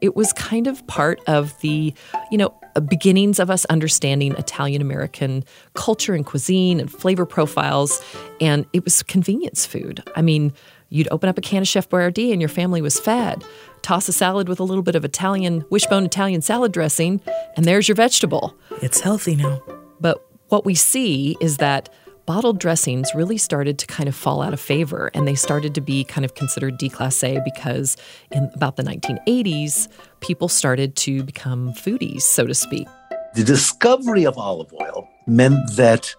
It 0.00 0.14
was 0.14 0.32
kind 0.34 0.68
of 0.68 0.86
part 0.86 1.20
of 1.26 1.58
the, 1.60 1.92
you 2.30 2.38
know, 2.38 2.54
beginnings 2.88 3.40
of 3.40 3.50
us 3.50 3.64
understanding 3.64 4.32
Italian 4.38 4.80
American 4.80 5.42
culture 5.74 6.14
and 6.14 6.24
cuisine 6.24 6.78
and 6.78 6.88
flavor 6.88 7.26
profiles. 7.26 8.00
And 8.40 8.64
it 8.72 8.84
was 8.84 9.02
convenience 9.02 9.66
food. 9.66 10.00
I 10.14 10.22
mean, 10.22 10.52
you'd 10.88 11.08
open 11.10 11.28
up 11.28 11.38
a 11.38 11.40
can 11.40 11.62
of 11.62 11.68
Chef 11.68 11.88
Boyardee 11.88 12.32
and 12.32 12.40
your 12.40 12.48
family 12.48 12.82
was 12.82 12.98
fed. 12.98 13.44
Toss 13.82 14.08
a 14.08 14.12
salad 14.12 14.48
with 14.48 14.60
a 14.60 14.64
little 14.64 14.82
bit 14.82 14.94
of 14.94 15.04
Italian, 15.04 15.64
wishbone 15.70 16.04
Italian 16.04 16.42
salad 16.42 16.72
dressing, 16.72 17.20
and 17.56 17.64
there's 17.64 17.88
your 17.88 17.94
vegetable. 17.94 18.56
It's 18.82 19.00
healthy 19.00 19.36
now. 19.36 19.62
But 20.00 20.24
what 20.48 20.64
we 20.64 20.74
see 20.74 21.36
is 21.40 21.58
that 21.58 21.88
bottled 22.26 22.58
dressings 22.60 23.14
really 23.14 23.38
started 23.38 23.78
to 23.78 23.86
kind 23.86 24.08
of 24.08 24.14
fall 24.14 24.42
out 24.42 24.52
of 24.52 24.60
favor 24.60 25.10
and 25.14 25.26
they 25.26 25.34
started 25.34 25.74
to 25.74 25.80
be 25.80 26.04
kind 26.04 26.26
of 26.26 26.34
considered 26.34 26.78
déclassé 26.78 27.42
because 27.42 27.96
in 28.32 28.50
about 28.54 28.76
the 28.76 28.82
1980s, 28.82 29.88
people 30.20 30.48
started 30.48 30.94
to 30.94 31.22
become 31.22 31.72
foodies, 31.72 32.22
so 32.22 32.46
to 32.46 32.54
speak. 32.54 32.86
the 33.34 33.44
discovery 33.44 34.26
of 34.26 34.36
olive 34.36 34.72
oil 34.74 35.08
meant 35.26 35.58
that 35.76 36.14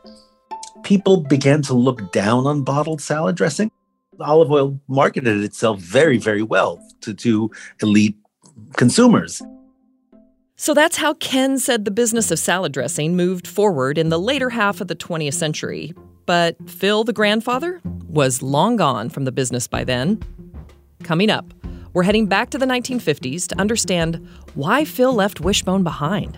people 0.83 1.17
began 1.17 1.61
to 1.61 1.73
look 1.73 2.11
down 2.11 2.47
on 2.47 2.63
bottled 2.63 3.01
salad 3.01 3.35
dressing 3.35 3.69
olive 4.21 4.51
oil 4.51 4.79
marketed 4.87 5.43
itself 5.43 5.79
very 5.79 6.17
mm-hmm. 6.17 6.23
very 6.23 6.43
well 6.43 6.81
to, 7.01 7.13
to 7.13 7.49
elite 7.81 8.17
consumers 8.75 9.41
So 10.55 10.73
that's 10.73 10.97
how 10.97 11.13
Ken 11.13 11.57
said 11.57 11.85
the 11.85 11.91
business 11.91 12.31
of 12.31 12.37
salad 12.37 12.73
dressing 12.73 13.15
moved 13.15 13.47
forward 13.47 13.97
in 13.97 14.09
the 14.09 14.19
later 14.19 14.49
half 14.49 14.81
of 14.81 14.89
the 14.89 14.95
20th 14.95 15.35
century. 15.35 15.93
But 16.25 16.57
Phil, 16.69 17.05
the 17.05 17.13
grandfather, 17.13 17.79
was 18.09 18.41
long 18.41 18.75
gone 18.75 19.09
from 19.09 19.23
the 19.23 19.31
business 19.31 19.67
by 19.67 19.85
then. 19.85 20.21
Coming 21.01 21.29
up, 21.31 21.53
we're 21.93 22.03
heading 22.03 22.27
back 22.27 22.49
to 22.49 22.57
the 22.57 22.65
1950s 22.65 23.47
to 23.47 23.57
understand 23.59 24.27
why 24.53 24.83
Phil 24.83 25.13
left 25.13 25.39
Wishbone 25.39 25.83
behind. 25.83 26.37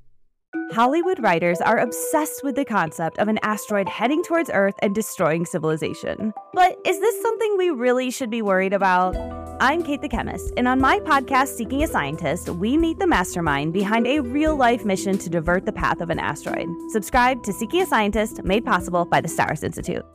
Hollywood 0.71 1.21
writers 1.21 1.59
are 1.59 1.79
obsessed 1.79 2.45
with 2.45 2.55
the 2.55 2.63
concept 2.63 3.19
of 3.19 3.27
an 3.27 3.39
asteroid 3.43 3.89
heading 3.89 4.23
towards 4.23 4.49
Earth 4.53 4.75
and 4.79 4.95
destroying 4.95 5.45
civilization. 5.45 6.33
But 6.53 6.77
is 6.85 6.99
this 6.99 7.21
something 7.21 7.57
we 7.57 7.69
really 7.71 8.09
should 8.09 8.29
be 8.29 8.41
worried 8.41 8.71
about? 8.71 9.15
I'm 9.59 9.83
Kate 9.83 10.01
the 10.01 10.07
Chemist, 10.07 10.53
and 10.55 10.69
on 10.69 10.79
my 10.79 10.99
podcast, 10.99 11.49
Seeking 11.49 11.83
a 11.83 11.87
Scientist, 11.87 12.49
we 12.49 12.77
meet 12.77 12.99
the 12.99 13.07
mastermind 13.07 13.73
behind 13.73 14.07
a 14.07 14.21
real 14.21 14.55
life 14.55 14.85
mission 14.85 15.17
to 15.17 15.29
divert 15.29 15.65
the 15.65 15.73
path 15.73 15.99
of 15.99 16.09
an 16.09 16.19
asteroid. 16.19 16.67
Subscribe 16.89 17.43
to 17.43 17.51
Seeking 17.51 17.81
a 17.81 17.85
Scientist, 17.85 18.43
made 18.43 18.65
possible 18.65 19.03
by 19.05 19.19
the 19.19 19.27
Stars 19.27 19.63
Institute. 19.63 20.05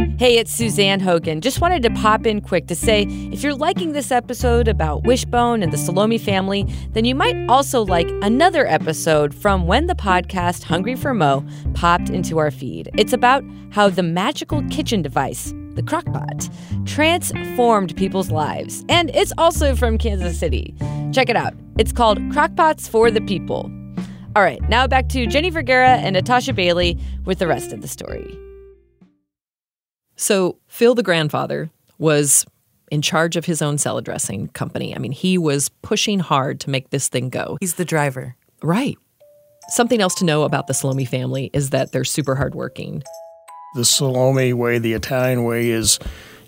Hey, 0.00 0.36
it's 0.36 0.52
Suzanne 0.52 1.00
Hogan. 1.00 1.40
Just 1.40 1.62
wanted 1.62 1.82
to 1.82 1.90
pop 1.90 2.26
in 2.26 2.42
quick 2.42 2.66
to 2.66 2.74
say 2.74 3.04
if 3.32 3.42
you're 3.42 3.54
liking 3.54 3.92
this 3.92 4.10
episode 4.10 4.68
about 4.68 5.04
Wishbone 5.04 5.62
and 5.62 5.72
the 5.72 5.78
Sollomi 5.78 6.20
family, 6.20 6.66
then 6.92 7.06
you 7.06 7.14
might 7.14 7.36
also 7.48 7.84
like 7.84 8.08
another 8.22 8.66
episode 8.66 9.34
from 9.34 9.66
when 9.66 9.86
the 9.86 9.94
podcast 9.94 10.62
Hungry 10.62 10.94
for 10.94 11.14
Mo 11.14 11.42
popped 11.72 12.10
into 12.10 12.38
our 12.38 12.50
feed. 12.50 12.90
It's 12.98 13.14
about 13.14 13.44
how 13.70 13.88
the 13.88 14.02
magical 14.02 14.62
kitchen 14.68 15.00
device, 15.00 15.54
the 15.74 15.82
crockpot, 15.82 16.50
transformed 16.86 17.96
people's 17.96 18.30
lives. 18.30 18.84
And 18.90 19.10
it's 19.14 19.32
also 19.38 19.74
from 19.74 19.96
Kansas 19.96 20.38
City. 20.38 20.74
Check 21.12 21.30
it 21.30 21.36
out. 21.36 21.54
It's 21.78 21.92
called 21.92 22.18
Crockpots 22.30 22.88
for 22.88 23.10
the 23.10 23.22
People. 23.22 23.72
All 24.36 24.42
right, 24.42 24.60
now 24.68 24.86
back 24.86 25.08
to 25.10 25.26
Jenny 25.26 25.50
Vergara 25.50 25.96
and 25.96 26.14
Natasha 26.14 26.52
Bailey 26.52 26.98
with 27.24 27.38
the 27.38 27.46
rest 27.46 27.72
of 27.72 27.80
the 27.80 27.88
story. 27.88 28.38
So, 30.20 30.58
Phil, 30.68 30.94
the 30.94 31.02
grandfather, 31.02 31.70
was 31.96 32.44
in 32.90 33.00
charge 33.00 33.36
of 33.36 33.46
his 33.46 33.62
own 33.62 33.78
salad 33.78 34.04
dressing 34.04 34.48
company. 34.48 34.94
I 34.94 34.98
mean, 34.98 35.12
he 35.12 35.38
was 35.38 35.70
pushing 35.80 36.18
hard 36.18 36.60
to 36.60 36.68
make 36.68 36.90
this 36.90 37.08
thing 37.08 37.30
go. 37.30 37.56
He's 37.58 37.76
the 37.76 37.86
driver. 37.86 38.36
Right. 38.62 38.98
Something 39.68 40.02
else 40.02 40.14
to 40.16 40.26
know 40.26 40.42
about 40.42 40.66
the 40.66 40.74
Sollomi 40.74 41.08
family 41.08 41.48
is 41.54 41.70
that 41.70 41.92
they're 41.92 42.04
super 42.04 42.34
hardworking. 42.34 43.02
The 43.74 43.80
Sollomi 43.80 44.52
way, 44.52 44.78
the 44.78 44.92
Italian 44.92 45.44
way, 45.44 45.70
is 45.70 45.98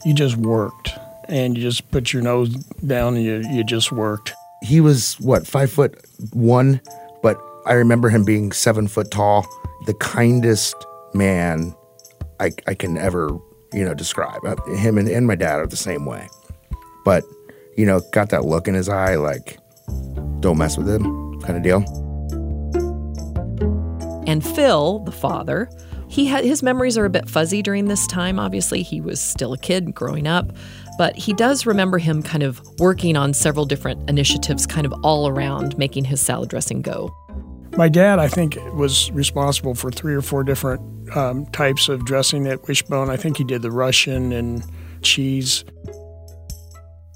you 0.05 0.13
just 0.13 0.37
worked 0.37 0.91
and 1.29 1.57
you 1.57 1.63
just 1.63 1.91
put 1.91 2.13
your 2.13 2.23
nose 2.23 2.55
down 2.87 3.17
and 3.17 3.25
you, 3.25 3.43
you 3.51 3.65
just 3.65 3.91
worked. 3.91 4.35
He 4.63 4.83
was 4.83 5.15
what 5.15 5.47
five 5.47 5.73
foot 5.73 5.99
one, 6.35 6.79
but 7.23 7.41
I 7.65 7.73
remember 7.73 8.11
him 8.11 8.27
being 8.27 8.53
seven 8.53 8.87
foot 8.87 9.11
tall. 9.11 9.47
The 9.87 9.95
kindest 9.95 10.75
man 11.15 11.75
I, 12.39 12.51
I 12.67 12.75
can 12.75 12.99
ever, 12.99 13.39
you 13.73 13.85
know, 13.85 13.95
describe. 13.95 14.45
Uh, 14.45 14.57
Him 14.75 14.99
and, 14.99 15.09
and 15.09 15.27
my 15.27 15.35
dad 15.35 15.59
are 15.61 15.67
the 15.67 15.77
same 15.77 16.07
way. 16.07 16.29
But, 17.05 17.25
you 17.77 17.87
know, 17.87 18.01
got 18.13 18.31
that 18.31 18.45
look 18.45 18.69
in 18.69 18.75
his 18.75 18.89
eye 18.89 19.17
like, 19.17 19.59
don't 20.41 20.59
mess 20.59 20.77
with 20.77 20.89
him 20.89 21.41
kind 21.41 21.57
of 21.57 21.63
deal. 21.63 21.85
And 24.27 24.45
Phil, 24.45 25.01
the 25.01 25.13
father, 25.13 25.69
he 26.09 26.27
had 26.27 26.45
his 26.45 26.63
memories 26.63 26.99
are 26.99 27.05
a 27.05 27.11
bit 27.11 27.29
fuzzy 27.29 27.63
during 27.63 27.87
this 27.87 28.07
time. 28.07 28.39
Obviously, 28.39 28.83
he 28.83 29.01
was 29.01 29.21
still 29.21 29.53
a 29.53 29.59
kid 29.59 29.95
growing 29.95 30.27
up, 30.27 30.53
but 30.99 31.17
he 31.17 31.33
does 31.33 31.67
remember 31.67 31.99
him 31.99 32.23
kind 32.23 32.43
of 32.43 32.61
working 32.79 33.17
on 33.17 33.33
several 33.33 33.65
different 33.65 34.09
initiatives, 34.09 34.67
kind 34.67 34.87
of 34.87 34.93
all 35.03 35.27
around 35.27 35.77
making 35.79 36.05
his 36.05 36.21
salad 36.21 36.51
dressing 36.51 36.83
go. 36.83 37.13
My 37.77 37.89
dad, 37.89 38.19
I 38.19 38.29
think, 38.29 38.57
was 38.75 39.11
responsible 39.13 39.75
for 39.75 39.91
three 39.91 40.15
or 40.15 40.21
four 40.21 40.45
different 40.45 40.83
um, 41.14 41.46
types 41.46 41.88
of 41.88 42.05
dressing 42.05 42.46
at 42.46 42.66
Wishbone. 42.66 43.11
I 43.11 43.16
think 43.16 43.37
he 43.37 43.44
did 43.44 43.62
the 43.62 43.70
Russian 43.70 44.33
and 44.33 44.64
cheese. 45.03 45.64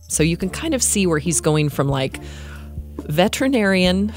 So 0.08 0.22
you 0.22 0.36
can 0.36 0.50
kind 0.50 0.74
of 0.74 0.82
see 0.82 1.06
where 1.06 1.18
he's 1.18 1.40
going 1.40 1.68
from 1.68 1.88
like 1.88 2.20
veterinarian 3.08 4.12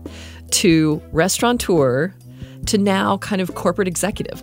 to 0.50 1.02
restaurateur 1.12 2.14
to 2.66 2.78
now 2.78 3.18
kind 3.18 3.40
of 3.40 3.54
corporate 3.54 3.88
executive. 3.88 4.42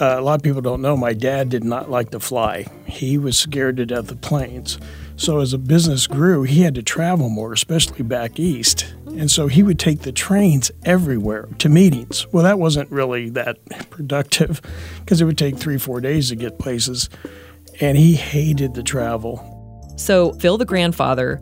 Uh, 0.00 0.16
a 0.18 0.22
lot 0.22 0.34
of 0.34 0.42
people 0.42 0.62
don't 0.62 0.80
know 0.80 0.96
my 0.96 1.12
dad 1.12 1.48
did 1.48 1.64
not 1.64 1.90
like 1.90 2.10
to 2.10 2.20
fly. 2.20 2.66
He 2.86 3.18
was 3.18 3.38
scared 3.38 3.76
to 3.76 3.86
death 3.86 4.10
of 4.10 4.20
planes. 4.20 4.78
So 5.22 5.38
as 5.38 5.52
a 5.52 5.58
business 5.58 6.08
grew, 6.08 6.42
he 6.42 6.62
had 6.62 6.74
to 6.74 6.82
travel 6.82 7.28
more, 7.28 7.52
especially 7.52 8.02
back 8.02 8.40
east. 8.40 8.92
And 9.06 9.30
so 9.30 9.46
he 9.46 9.62
would 9.62 9.78
take 9.78 10.00
the 10.00 10.10
trains 10.10 10.72
everywhere 10.84 11.48
to 11.58 11.68
meetings. 11.68 12.26
Well, 12.32 12.42
that 12.42 12.58
wasn't 12.58 12.90
really 12.90 13.30
that 13.30 13.64
productive 13.88 14.60
because 14.98 15.20
it 15.20 15.24
would 15.24 15.38
take 15.38 15.56
three, 15.56 15.78
four 15.78 16.00
days 16.00 16.30
to 16.30 16.34
get 16.34 16.58
places. 16.58 17.08
And 17.80 17.96
he 17.96 18.16
hated 18.16 18.74
the 18.74 18.82
travel. 18.82 19.94
So 19.96 20.32
Phil, 20.32 20.58
the 20.58 20.64
grandfather, 20.64 21.40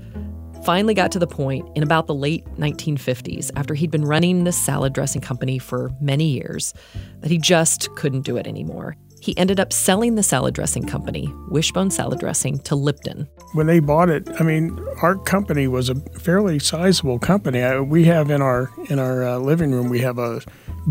finally 0.62 0.92
got 0.92 1.10
to 1.12 1.18
the 1.18 1.26
point 1.26 1.66
in 1.74 1.82
about 1.82 2.06
the 2.06 2.14
late 2.14 2.44
1950s, 2.56 3.50
after 3.56 3.72
he'd 3.72 3.90
been 3.90 4.04
running 4.04 4.44
this 4.44 4.62
salad 4.62 4.92
dressing 4.92 5.22
company 5.22 5.58
for 5.58 5.90
many 6.02 6.26
years, 6.26 6.74
that 7.20 7.30
he 7.30 7.38
just 7.38 7.88
couldn't 7.96 8.26
do 8.26 8.36
it 8.36 8.46
anymore. 8.46 8.94
He 9.20 9.37
ended 9.37 9.61
up 9.61 9.72
selling 9.72 10.14
the 10.14 10.22
salad 10.22 10.54
dressing 10.54 10.87
company, 10.87 11.33
Wishbone 11.50 11.90
Salad 11.90 12.20
Dressing, 12.20 12.59
to 12.61 12.74
Lipton. 12.74 13.28
When 13.52 13.66
they 13.66 13.78
bought 13.80 14.09
it, 14.09 14.28
I 14.40 14.44
mean, 14.44 14.78
our 15.02 15.16
company 15.16 15.68
was 15.68 15.90
a 15.90 15.94
fairly 16.18 16.59
sizable 16.59 17.18
company. 17.18 17.62
I, 17.62 17.80
we 17.80 18.04
have 18.04 18.30
in 18.30 18.40
our 18.40 18.70
in 18.88 18.98
our 18.98 19.22
uh, 19.26 19.38
living 19.38 19.72
room, 19.72 19.88
we 19.90 20.00
have 20.00 20.18
a 20.18 20.40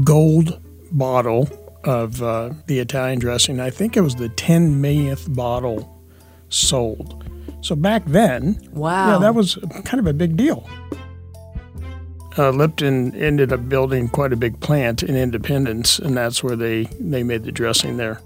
gold 0.04 0.62
bottle 0.92 1.50
of 1.86 2.22
uh, 2.22 2.52
the 2.68 2.80
Italian 2.80 3.20
dressing. 3.20 3.60
I 3.60 3.70
think 3.72 3.98
it 3.98 4.02
was 4.02 4.16
the 4.16 4.30
10 4.30 4.80
millionth 4.80 5.34
bottle 5.34 5.98
sold. 6.50 7.24
So 7.62 7.76
back 7.76 8.06
then, 8.06 8.60
Wow. 8.74 9.14
yeah, 9.14 9.18
that 9.20 9.34
was 9.36 9.58
kind 9.86 10.00
of 10.00 10.08
a 10.08 10.14
big 10.14 10.36
deal. 10.38 10.70
Uh, 12.40 12.52
Lipton 12.52 13.14
ended 13.16 13.52
up 13.52 13.68
building 13.68 14.08
quite 14.08 14.32
a 14.32 14.38
big 14.38 14.58
plant 14.62 15.04
in 15.04 15.18
Independence, 15.18 16.00
and 16.00 16.16
that's 16.16 16.42
where 16.42 16.56
they, 16.56 16.86
they 16.98 17.22
made 17.22 17.44
the 17.44 17.52
dressing 17.52 17.98
there. 17.98 18.22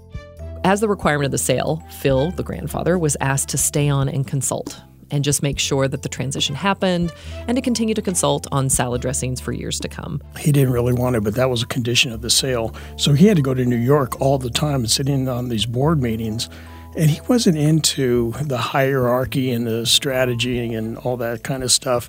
As 0.62 0.80
the 0.80 0.86
requirement 0.86 1.24
of 1.24 1.32
the 1.32 1.38
sale, 1.38 1.82
Phil, 1.98 2.30
the 2.30 2.44
grandfather, 2.44 2.96
was 2.96 3.16
asked 3.20 3.48
to 3.48 3.58
stay 3.58 3.88
on 3.88 4.08
and 4.08 4.24
consult 4.24 4.80
and 5.10 5.24
just 5.24 5.42
make 5.42 5.58
sure 5.58 5.88
that 5.88 6.02
the 6.02 6.08
transition 6.08 6.54
happened 6.54 7.12
and 7.48 7.56
to 7.56 7.60
continue 7.60 7.92
to 7.92 8.00
consult 8.00 8.46
on 8.52 8.70
salad 8.70 9.02
dressings 9.02 9.40
for 9.40 9.50
years 9.50 9.80
to 9.80 9.88
come. 9.88 10.22
He 10.38 10.52
didn't 10.52 10.72
really 10.72 10.92
want 10.92 11.16
it, 11.16 11.24
but 11.24 11.34
that 11.34 11.50
was 11.50 11.64
a 11.64 11.66
condition 11.66 12.12
of 12.12 12.22
the 12.22 12.30
sale. 12.30 12.72
So 12.96 13.14
he 13.14 13.26
had 13.26 13.36
to 13.36 13.42
go 13.42 13.52
to 13.52 13.64
New 13.64 13.74
York 13.74 14.20
all 14.20 14.38
the 14.38 14.48
time 14.48 14.76
and 14.76 14.90
sit 14.90 15.08
in 15.08 15.28
on 15.28 15.48
these 15.48 15.66
board 15.66 16.00
meetings. 16.00 16.48
And 16.96 17.10
he 17.10 17.20
wasn't 17.22 17.58
into 17.58 18.30
the 18.42 18.58
hierarchy 18.58 19.50
and 19.50 19.66
the 19.66 19.84
strategy 19.86 20.72
and 20.72 20.96
all 20.98 21.16
that 21.16 21.42
kind 21.42 21.64
of 21.64 21.72
stuff. 21.72 22.08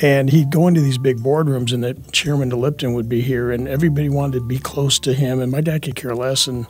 And 0.00 0.30
he'd 0.30 0.50
go 0.50 0.68
into 0.68 0.80
these 0.80 0.98
big 0.98 1.18
boardrooms, 1.18 1.72
and 1.72 1.82
the 1.82 1.94
chairman 2.12 2.52
of 2.52 2.58
Lipton 2.58 2.92
would 2.94 3.08
be 3.08 3.20
here, 3.20 3.50
and 3.50 3.66
everybody 3.66 4.08
wanted 4.08 4.38
to 4.38 4.44
be 4.44 4.58
close 4.58 4.98
to 5.00 5.12
him. 5.12 5.40
And 5.40 5.50
my 5.50 5.60
dad 5.60 5.82
could 5.82 5.96
care 5.96 6.14
less. 6.14 6.46
And, 6.46 6.66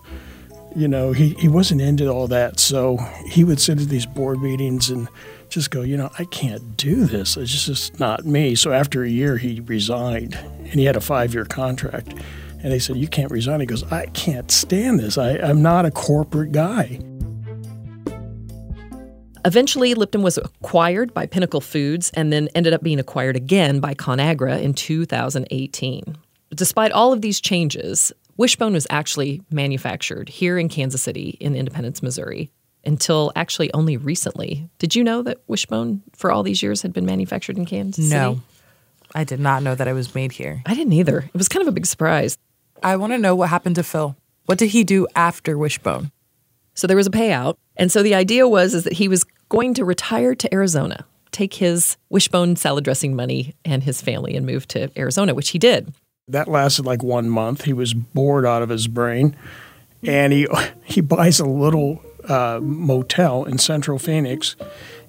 you 0.75 0.89
know, 0.89 1.13
he, 1.13 1.31
he 1.35 1.49
wasn't 1.49 1.83
into 1.83 2.09
all 2.09 2.27
that. 2.29 2.59
So 2.59 2.97
he 3.27 3.45
would 3.45 3.61
sit 3.61 3.81
at 3.81 3.89
these 3.89 4.07
board 4.07 4.41
meetings 4.41 4.89
and 4.89 5.09
just 5.51 5.71
go, 5.71 5.83
you 5.83 5.97
know, 5.97 6.11
I 6.19 6.25
can't 6.25 6.77
do 6.77 7.05
this. 7.05 7.37
It's 7.37 7.67
just 7.67 8.01
not 8.01 8.25
me. 8.25 8.55
So 8.55 8.73
after 8.73 9.03
a 9.03 9.09
year, 9.09 9.37
he 9.37 9.61
resigned, 9.61 10.35
and 10.35 10.75
he 10.75 10.85
had 10.85 10.97
a 10.97 11.01
five 11.01 11.35
year 11.35 11.45
contract. 11.45 12.15
And 12.61 12.73
they 12.73 12.79
said, 12.81 12.97
You 12.97 13.07
can't 13.07 13.31
resign. 13.31 13.61
He 13.61 13.67
goes, 13.67 13.85
I 13.93 14.07
can't 14.07 14.51
stand 14.51 14.99
this. 14.99 15.17
I, 15.17 15.39
I'm 15.39 15.63
not 15.63 15.87
a 15.87 15.91
corporate 15.91 16.51
guy. 16.53 16.99
Eventually, 19.49 19.95
Lipton 19.95 20.21
was 20.21 20.37
acquired 20.37 21.15
by 21.15 21.25
Pinnacle 21.25 21.63
Foods 21.63 22.11
and 22.13 22.31
then 22.31 22.51
ended 22.55 22.75
up 22.75 22.83
being 22.83 22.99
acquired 23.01 23.35
again 23.35 23.81
by 23.81 23.95
ConAgra 23.95 24.61
in 24.61 24.75
2018. 24.75 26.19
Despite 26.51 26.93
all 26.93 27.15
of 27.15 27.23
these 27.23 27.41
changes, 27.41 28.13
Wishbone 28.37 28.75
was 28.75 28.87
actually 28.91 29.41
manufactured 29.51 30.29
here 30.29 30.59
in 30.59 30.69
Kansas 30.69 31.01
City 31.01 31.39
in 31.41 31.57
Independence, 31.57 32.03
Missouri, 32.03 32.51
until 32.85 33.33
actually 33.37 33.73
only 33.73 33.97
recently. 33.97 34.69
Did 34.79 34.95
you 34.95 35.03
know 35.03 35.23
that 35.23 35.39
Wishbone 35.47 36.03
for 36.15 36.31
all 36.31 36.43
these 36.43 36.63
years 36.63 36.83
had 36.83 36.93
been 36.93 37.07
manufactured 37.07 37.57
in 37.57 37.65
Kansas 37.65 38.11
No. 38.11 38.35
City? 38.35 38.43
I 39.15 39.25
did 39.25 39.41
not 39.41 39.63
know 39.63 39.75
that 39.75 39.89
it 39.89 39.95
was 39.95 40.15
made 40.15 40.33
here. 40.33 40.63
I 40.67 40.75
didn't 40.75 40.93
either. 40.93 41.21
It 41.21 41.39
was 41.39 41.49
kind 41.49 41.63
of 41.63 41.69
a 41.69 41.73
big 41.73 41.87
surprise. 41.87 42.37
I 42.83 42.97
want 42.97 43.15
to 43.15 43.19
know 43.19 43.35
what 43.35 43.49
happened 43.49 43.77
to 43.77 43.83
Phil. 43.83 44.15
What 44.45 44.59
did 44.59 44.69
he 44.69 44.85
do 44.85 45.07
after 45.17 45.57
Wishbone? 45.57 46.13
So 46.79 46.87
there 46.87 46.97
was 46.97 47.09
a 47.09 47.11
payout. 47.11 47.57
And 47.77 47.91
so 47.91 48.05
the 48.05 48.15
idea 48.15 48.47
was 48.47 48.73
is 48.73 48.85
that 48.85 48.93
he 48.93 49.09
was 49.09 49.25
going 49.49 49.75
to 49.75 49.85
retire 49.85 50.37
to 50.37 50.55
Arizona, 50.55 51.05
take 51.33 51.55
his 51.55 51.97
wishbone 52.09 52.55
salad 52.55 52.85
dressing 52.85 53.17
money 53.17 53.57
and 53.65 53.83
his 53.83 54.01
family 54.01 54.37
and 54.37 54.47
move 54.47 54.69
to 54.69 54.89
Arizona, 54.97 55.35
which 55.35 55.51
he 55.51 55.59
did. 55.59 55.93
That 56.29 56.47
lasted 56.47 56.87
like 56.87 57.03
one 57.03 57.31
month. 57.31 57.65
He 57.65 57.73
was 57.73 57.95
bored 57.95 58.47
out 58.47 58.63
of 58.63 58.69
his 58.69 58.87
brain, 58.87 59.35
and 60.05 60.33
he 60.33 60.47
he 60.85 61.01
buys 61.01 61.41
a 61.41 61.47
little 61.47 62.01
uh, 62.29 62.61
motel 62.63 63.45
in 63.45 63.59
Central 63.59 63.99
Phoenix, 63.99 64.55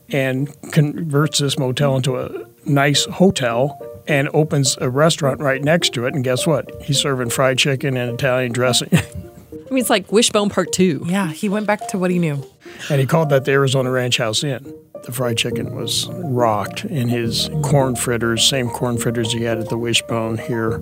and 0.08 0.50
converts 0.72 1.38
this 1.38 1.60
motel 1.60 1.98
into 1.98 2.18
a 2.18 2.48
nice 2.66 3.06
hotel, 3.06 3.80
and 4.08 4.28
opens 4.34 4.76
a 4.82 4.90
restaurant 4.90 5.40
right 5.40 5.64
next 5.64 5.94
to 5.94 6.08
it. 6.08 6.16
And 6.16 6.24
guess 6.24 6.48
what? 6.48 6.82
He's 6.82 7.00
serving 7.00 7.30
fried 7.30 7.60
chicken 7.60 7.96
and 7.96 8.14
Italian 8.14 8.54
dressing, 8.54 8.90
I 9.70 9.74
mean, 9.74 9.82
it's 9.82 9.90
like 9.90 10.12
Wishbone 10.12 10.50
Part 10.50 10.72
Two. 10.72 11.04
Yeah, 11.06 11.28
he 11.28 11.48
went 11.48 11.68
back 11.68 11.88
to 11.90 12.00
what 12.00 12.10
he 12.10 12.18
knew. 12.18 12.44
and 12.90 13.00
he 13.00 13.06
called 13.06 13.30
that 13.30 13.46
the 13.46 13.52
Arizona 13.52 13.92
Ranch 13.92 14.18
House 14.18 14.44
Inn. 14.44 14.74
The 15.04 15.12
fried 15.12 15.38
chicken 15.38 15.76
was 15.76 16.10
rocked, 16.12 16.84
and 16.84 17.10
his 17.10 17.50
corn 17.64 17.96
fritters, 17.96 18.48
same 18.48 18.70
corn 18.70 18.98
fritters 18.98 19.32
he 19.32 19.44
had 19.44 19.58
at 19.60 19.70
the 19.70 19.78
Wishbone 19.78 20.38
here, 20.38 20.80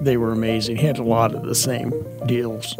they 0.00 0.16
were 0.16 0.32
amazing. 0.32 0.76
He 0.76 0.86
had 0.86 0.98
a 0.98 1.02
lot 1.02 1.34
of 1.34 1.44
the 1.44 1.54
same 1.54 1.92
deals. 2.26 2.76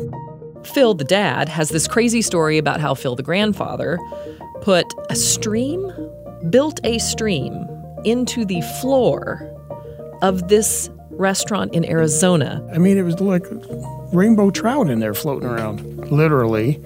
Phil, 0.64 0.94
the 0.94 1.04
dad, 1.04 1.48
has 1.48 1.68
this 1.68 1.86
crazy 1.86 2.22
story 2.22 2.56
about 2.56 2.80
how 2.80 2.94
Phil, 2.94 3.16
the 3.16 3.22
grandfather, 3.22 3.98
put 4.62 4.86
a 5.10 5.14
stream, 5.14 5.92
built 6.48 6.80
a 6.84 6.98
stream 6.98 7.66
into 8.04 8.44
the 8.44 8.60
floor 8.80 9.50
of 10.22 10.48
this 10.48 10.88
restaurant 11.10 11.74
in 11.74 11.84
Arizona. 11.84 12.66
I 12.72 12.78
mean, 12.78 12.96
it 12.96 13.02
was 13.02 13.20
like 13.20 13.44
rainbow 14.12 14.50
trout 14.50 14.88
in 14.88 15.00
there 15.00 15.14
floating 15.14 15.48
around, 15.48 16.10
literally. 16.10 16.82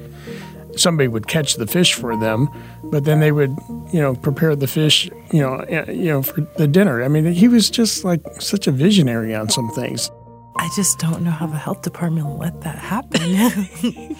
Somebody 0.76 1.08
would 1.08 1.28
catch 1.28 1.56
the 1.56 1.66
fish 1.66 1.94
for 1.94 2.16
them, 2.16 2.48
but 2.84 3.04
then 3.04 3.20
they 3.20 3.30
would, 3.30 3.54
you 3.92 4.00
know, 4.00 4.14
prepare 4.14 4.56
the 4.56 4.66
fish, 4.66 5.10
you 5.30 5.40
know, 5.40 5.56
eh, 5.68 5.90
you 5.90 6.06
know, 6.06 6.22
for 6.22 6.40
the 6.56 6.66
dinner. 6.66 7.02
I 7.02 7.08
mean, 7.08 7.26
he 7.26 7.46
was 7.46 7.68
just 7.68 8.04
like 8.04 8.22
such 8.40 8.66
a 8.66 8.72
visionary 8.72 9.34
on 9.34 9.50
some 9.50 9.70
things. 9.70 10.10
I 10.56 10.68
just 10.76 10.98
don't 10.98 11.22
know 11.22 11.30
how 11.30 11.46
the 11.46 11.56
health 11.56 11.82
department 11.82 12.38
let 12.38 12.60
that 12.62 12.78
happen. 12.78 13.20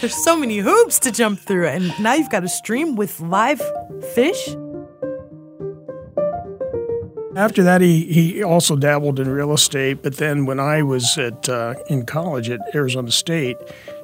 There's 0.00 0.24
so 0.24 0.36
many 0.36 0.58
hoops 0.58 0.98
to 1.00 1.12
jump 1.12 1.38
through, 1.40 1.68
and 1.68 1.92
now 2.00 2.14
you've 2.14 2.30
got 2.30 2.44
a 2.44 2.48
stream 2.48 2.96
with 2.96 3.20
live 3.20 3.62
fish. 4.14 4.48
After 7.36 7.62
that, 7.64 7.82
he, 7.82 8.04
he 8.06 8.42
also 8.42 8.76
dabbled 8.76 9.20
in 9.20 9.28
real 9.28 9.52
estate. 9.52 10.02
But 10.02 10.16
then 10.16 10.46
when 10.46 10.58
I 10.58 10.82
was 10.82 11.18
at 11.18 11.48
uh, 11.50 11.74
in 11.88 12.06
college 12.06 12.48
at 12.48 12.60
Arizona 12.74 13.10
State, 13.10 13.58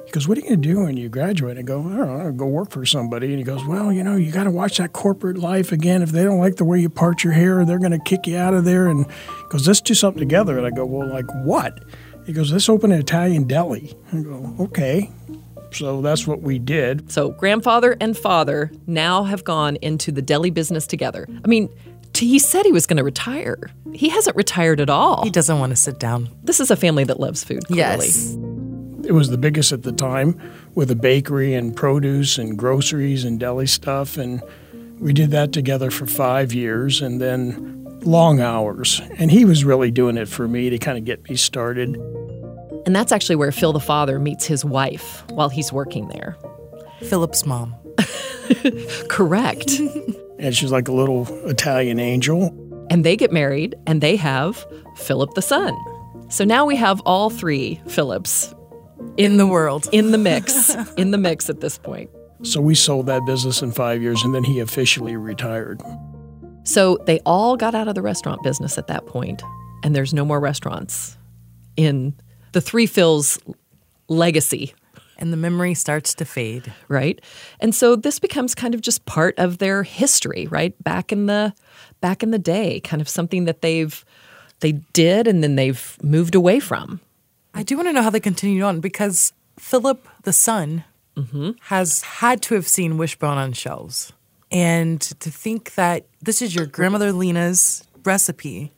he 0.05 0.11
goes, 0.11 0.27
"What 0.27 0.37
are 0.37 0.41
you 0.41 0.49
going 0.49 0.61
to 0.61 0.69
do 0.69 0.79
when 0.81 0.97
you 0.97 1.09
graduate?" 1.09 1.57
I 1.57 1.63
go, 1.63 1.79
"I 1.79 1.97
don't 1.97 2.07
know, 2.07 2.25
I'll 2.25 2.31
go 2.31 2.45
work 2.45 2.69
for 2.69 2.85
somebody." 2.85 3.29
And 3.29 3.39
he 3.39 3.43
goes, 3.43 3.65
"Well, 3.65 3.91
you 3.91 4.03
know, 4.03 4.15
you 4.15 4.31
got 4.31 4.43
to 4.43 4.51
watch 4.51 4.77
that 4.77 4.93
corporate 4.93 5.39
life 5.39 5.71
again. 5.71 6.03
If 6.03 6.11
they 6.11 6.23
don't 6.23 6.37
like 6.37 6.57
the 6.57 6.63
way 6.63 6.79
you 6.79 6.89
part 6.89 7.23
your 7.23 7.33
hair, 7.33 7.65
they're 7.65 7.79
going 7.79 7.91
to 7.91 8.03
kick 8.05 8.27
you 8.27 8.37
out 8.37 8.53
of 8.53 8.65
there." 8.65 8.87
And 8.87 9.07
he 9.07 9.43
goes, 9.49 9.67
"Let's 9.67 9.81
do 9.81 9.95
something 9.95 10.19
together." 10.19 10.55
And 10.59 10.67
I 10.67 10.69
go, 10.69 10.85
"Well, 10.85 11.09
like 11.09 11.25
what?" 11.43 11.83
He 12.27 12.33
goes, 12.33 12.51
"Let's 12.51 12.69
open 12.69 12.91
an 12.91 12.99
Italian 12.99 13.45
deli." 13.45 13.95
I 14.11 14.21
go, 14.21 14.55
"Okay." 14.59 15.09
So 15.71 16.01
that's 16.03 16.27
what 16.27 16.43
we 16.43 16.59
did. 16.59 17.11
So, 17.11 17.31
grandfather 17.31 17.97
and 17.99 18.15
father 18.15 18.71
now 18.85 19.23
have 19.23 19.43
gone 19.43 19.77
into 19.77 20.11
the 20.11 20.21
deli 20.21 20.51
business 20.51 20.85
together. 20.85 21.27
I 21.43 21.47
mean, 21.47 21.67
he 22.17 22.39
said 22.39 22.65
he 22.65 22.71
was 22.71 22.85
going 22.85 22.97
to 22.97 23.03
retire. 23.03 23.57
He 23.93 24.09
hasn't 24.09 24.35
retired 24.35 24.79
at 24.79 24.89
all. 24.89 25.23
He 25.23 25.29
doesn't 25.29 25.59
want 25.59 25.71
to 25.71 25.75
sit 25.75 25.99
down. 25.99 26.29
This 26.43 26.59
is 26.59 26.71
a 26.71 26.75
family 26.75 27.03
that 27.05 27.19
loves 27.19 27.43
food. 27.43 27.65
Clearly. 27.67 28.05
Yes. 28.05 28.37
It 29.05 29.11
was 29.11 29.29
the 29.29 29.37
biggest 29.37 29.71
at 29.71 29.83
the 29.83 29.91
time 29.91 30.39
with 30.75 30.89
a 30.89 30.95
bakery 30.95 31.53
and 31.53 31.75
produce 31.75 32.37
and 32.37 32.57
groceries 32.57 33.25
and 33.25 33.39
deli 33.39 33.67
stuff. 33.67 34.17
And 34.17 34.41
we 34.99 35.11
did 35.13 35.31
that 35.31 35.51
together 35.51 35.91
for 35.91 36.05
five 36.05 36.53
years 36.53 37.01
and 37.01 37.19
then 37.19 37.99
long 38.01 38.39
hours. 38.39 39.01
And 39.17 39.31
he 39.31 39.45
was 39.45 39.65
really 39.65 39.91
doing 39.91 40.17
it 40.17 40.27
for 40.27 40.47
me 40.47 40.69
to 40.69 40.77
kind 40.77 40.97
of 40.97 41.05
get 41.05 41.27
me 41.29 41.35
started. 41.35 41.95
And 42.85 42.95
that's 42.95 43.11
actually 43.11 43.35
where 43.35 43.51
Phil 43.51 43.73
the 43.73 43.79
father 43.79 44.19
meets 44.19 44.45
his 44.45 44.63
wife 44.63 45.23
while 45.29 45.49
he's 45.49 45.71
working 45.73 46.07
there. 46.09 46.37
Philip's 47.01 47.45
mom. 47.45 47.75
Correct. 49.09 49.71
And 50.39 50.55
she's 50.55 50.71
like 50.71 50.87
a 50.87 50.91
little 50.91 51.27
Italian 51.47 51.99
angel. 51.99 52.57
And 52.89 53.05
they 53.05 53.15
get 53.15 53.31
married 53.31 53.75
and 53.87 54.01
they 54.01 54.15
have 54.15 54.65
Philip 54.97 55.33
the 55.35 55.41
son. 55.41 55.77
So 56.29 56.43
now 56.43 56.65
we 56.65 56.75
have 56.75 56.99
all 57.01 57.29
three 57.29 57.81
Philips 57.87 58.53
in 59.17 59.37
the 59.37 59.47
world, 59.47 59.87
in 59.91 60.11
the 60.11 60.17
mix, 60.17 60.75
in 60.97 61.11
the 61.11 61.17
mix 61.17 61.49
at 61.49 61.61
this 61.61 61.77
point. 61.77 62.09
So 62.43 62.59
we 62.59 62.75
sold 62.75 63.05
that 63.05 63.25
business 63.25 63.61
in 63.61 63.71
five 63.71 64.01
years 64.01 64.23
and 64.23 64.33
then 64.35 64.43
he 64.43 64.59
officially 64.59 65.15
retired. 65.15 65.81
So 66.63 66.97
they 67.05 67.19
all 67.25 67.57
got 67.57 67.75
out 67.75 67.87
of 67.87 67.95
the 67.95 68.01
restaurant 68.01 68.41
business 68.41 68.77
at 68.77 68.87
that 68.87 69.05
point, 69.05 69.43
and 69.83 69.95
there's 69.95 70.13
no 70.13 70.23
more 70.23 70.39
restaurants 70.39 71.17
in 71.75 72.15
the 72.53 72.61
Three 72.61 72.85
Phil's 72.85 73.37
legacy. 74.07 74.73
And 75.17 75.31
the 75.31 75.37
memory 75.37 75.73
starts 75.73 76.13
to 76.15 76.25
fade. 76.25 76.73
Right. 76.87 77.21
And 77.59 77.73
so 77.75 77.95
this 77.95 78.19
becomes 78.19 78.55
kind 78.55 78.73
of 78.73 78.81
just 78.81 79.05
part 79.05 79.37
of 79.37 79.59
their 79.59 79.83
history, 79.83 80.47
right? 80.47 80.81
Back 80.83 81.11
in 81.11 81.27
the 81.27 81.53
back 82.01 82.23
in 82.23 82.31
the 82.31 82.39
day, 82.39 82.79
kind 82.81 83.01
of 83.01 83.07
something 83.07 83.45
that 83.45 83.61
they've 83.61 84.03
they 84.59 84.73
did 84.93 85.27
and 85.27 85.43
then 85.43 85.55
they've 85.55 85.97
moved 86.01 86.35
away 86.35 86.59
from. 86.59 86.99
I 87.53 87.63
do 87.63 87.75
want 87.75 87.87
to 87.89 87.93
know 87.93 88.01
how 88.01 88.09
they 88.09 88.19
continued 88.19 88.63
on 88.63 88.79
because 88.79 89.33
Philip 89.59 90.07
the 90.23 90.33
son 90.33 90.83
Mm-hmm. 91.15 91.51
has 91.65 92.01
had 92.01 92.41
to 92.41 92.55
have 92.55 92.67
seen 92.67 92.97
Wishbone 92.97 93.37
on 93.37 93.53
shelves. 93.53 94.13
And 94.49 94.99
to 94.99 95.29
think 95.29 95.75
that 95.75 96.07
this 96.23 96.41
is 96.41 96.55
your 96.55 96.65
grandmother 96.65 97.11
Lena's 97.11 97.83
recipe 98.03 98.71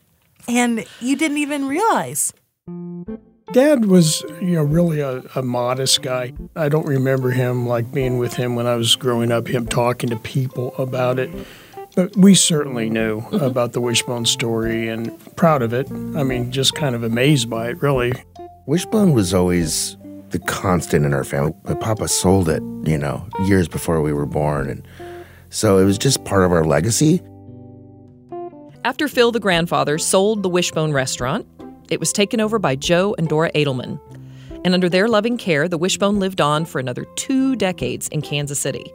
and 0.46 0.86
you 1.00 1.16
didn't 1.16 1.38
even 1.38 1.66
realize. 1.70 2.34
Dad 3.52 3.86
was, 3.86 4.24
you 4.42 4.56
know, 4.56 4.64
really 4.64 5.02
a, 5.02 5.22
a, 5.36 5.42
modest 5.42 6.02
guy. 6.02 6.34
I 6.56 6.68
don't 6.68 6.88
remember 6.88 7.30
him 7.30 7.68
like 7.68 7.92
being 7.92 8.18
with 8.18 8.34
him 8.34 8.56
when 8.56 8.66
I 8.66 8.76
was 8.76 8.96
growing 8.96 9.32
up, 9.32 9.48
him 9.48 9.68
talking 9.68 10.10
to 10.10 10.18
people 10.18 10.74
about 10.78 11.20
it. 11.20 11.30
But 11.96 12.16
we 12.18 12.36
certainly 12.36 12.90
knew 12.90 13.22
mm-hmm. 13.22 13.36
about 13.36 13.74
the 13.74 13.82
Wishbone 13.82 14.26
story 14.26 14.90
and 14.90 15.14
proud 15.36 15.62
of 15.62 15.74
it. 15.74 15.90
I 15.92 16.24
mean, 16.24 16.52
just 16.52 16.74
kind 16.74 16.96
of 16.96 17.04
amazed 17.04 17.50
by 17.50 17.70
it, 17.70 17.82
really. 17.82 18.14
Wishbone 18.66 19.14
was 19.14 19.34
always 19.34 19.96
the 20.32 20.40
constant 20.40 21.06
in 21.06 21.14
our 21.14 21.24
family. 21.24 21.54
My 21.64 21.76
papa 21.76 22.08
sold 22.08 22.50
it, 22.50 22.64
you 22.84 22.98
know, 22.98 23.28
years 23.46 23.68
before 23.68 24.02
we 24.02 24.12
were 24.12 24.26
born. 24.26 24.70
And 24.70 24.86
so 25.50 25.78
it 25.78 25.86
was 25.86 25.98
just 25.98 26.26
part 26.26 26.44
of 26.44 26.52
our 26.52 26.66
legacy. 26.66 27.22
After 28.84 29.08
Phil, 29.08 29.32
the 29.32 29.40
grandfather, 29.40 29.98
sold 29.98 30.44
the 30.44 30.50
Wishbone 30.50 30.92
restaurant, 30.92 31.48
it 31.90 32.00
was 32.00 32.12
taken 32.12 32.40
over 32.40 32.60
by 32.60 32.76
Joe 32.76 33.16
and 33.18 33.28
Dora 33.28 33.52
Edelman. 33.54 34.00
And 34.64 34.74
under 34.74 34.90
their 34.90 35.08
loving 35.08 35.38
care, 35.38 35.68
the 35.68 35.78
Wishbone 35.78 36.20
lived 36.20 36.42
on 36.42 36.66
for 36.66 36.80
another 36.80 37.06
two 37.16 37.56
decades 37.56 38.08
in 38.08 38.22
Kansas 38.22 38.60
City. 38.60 38.92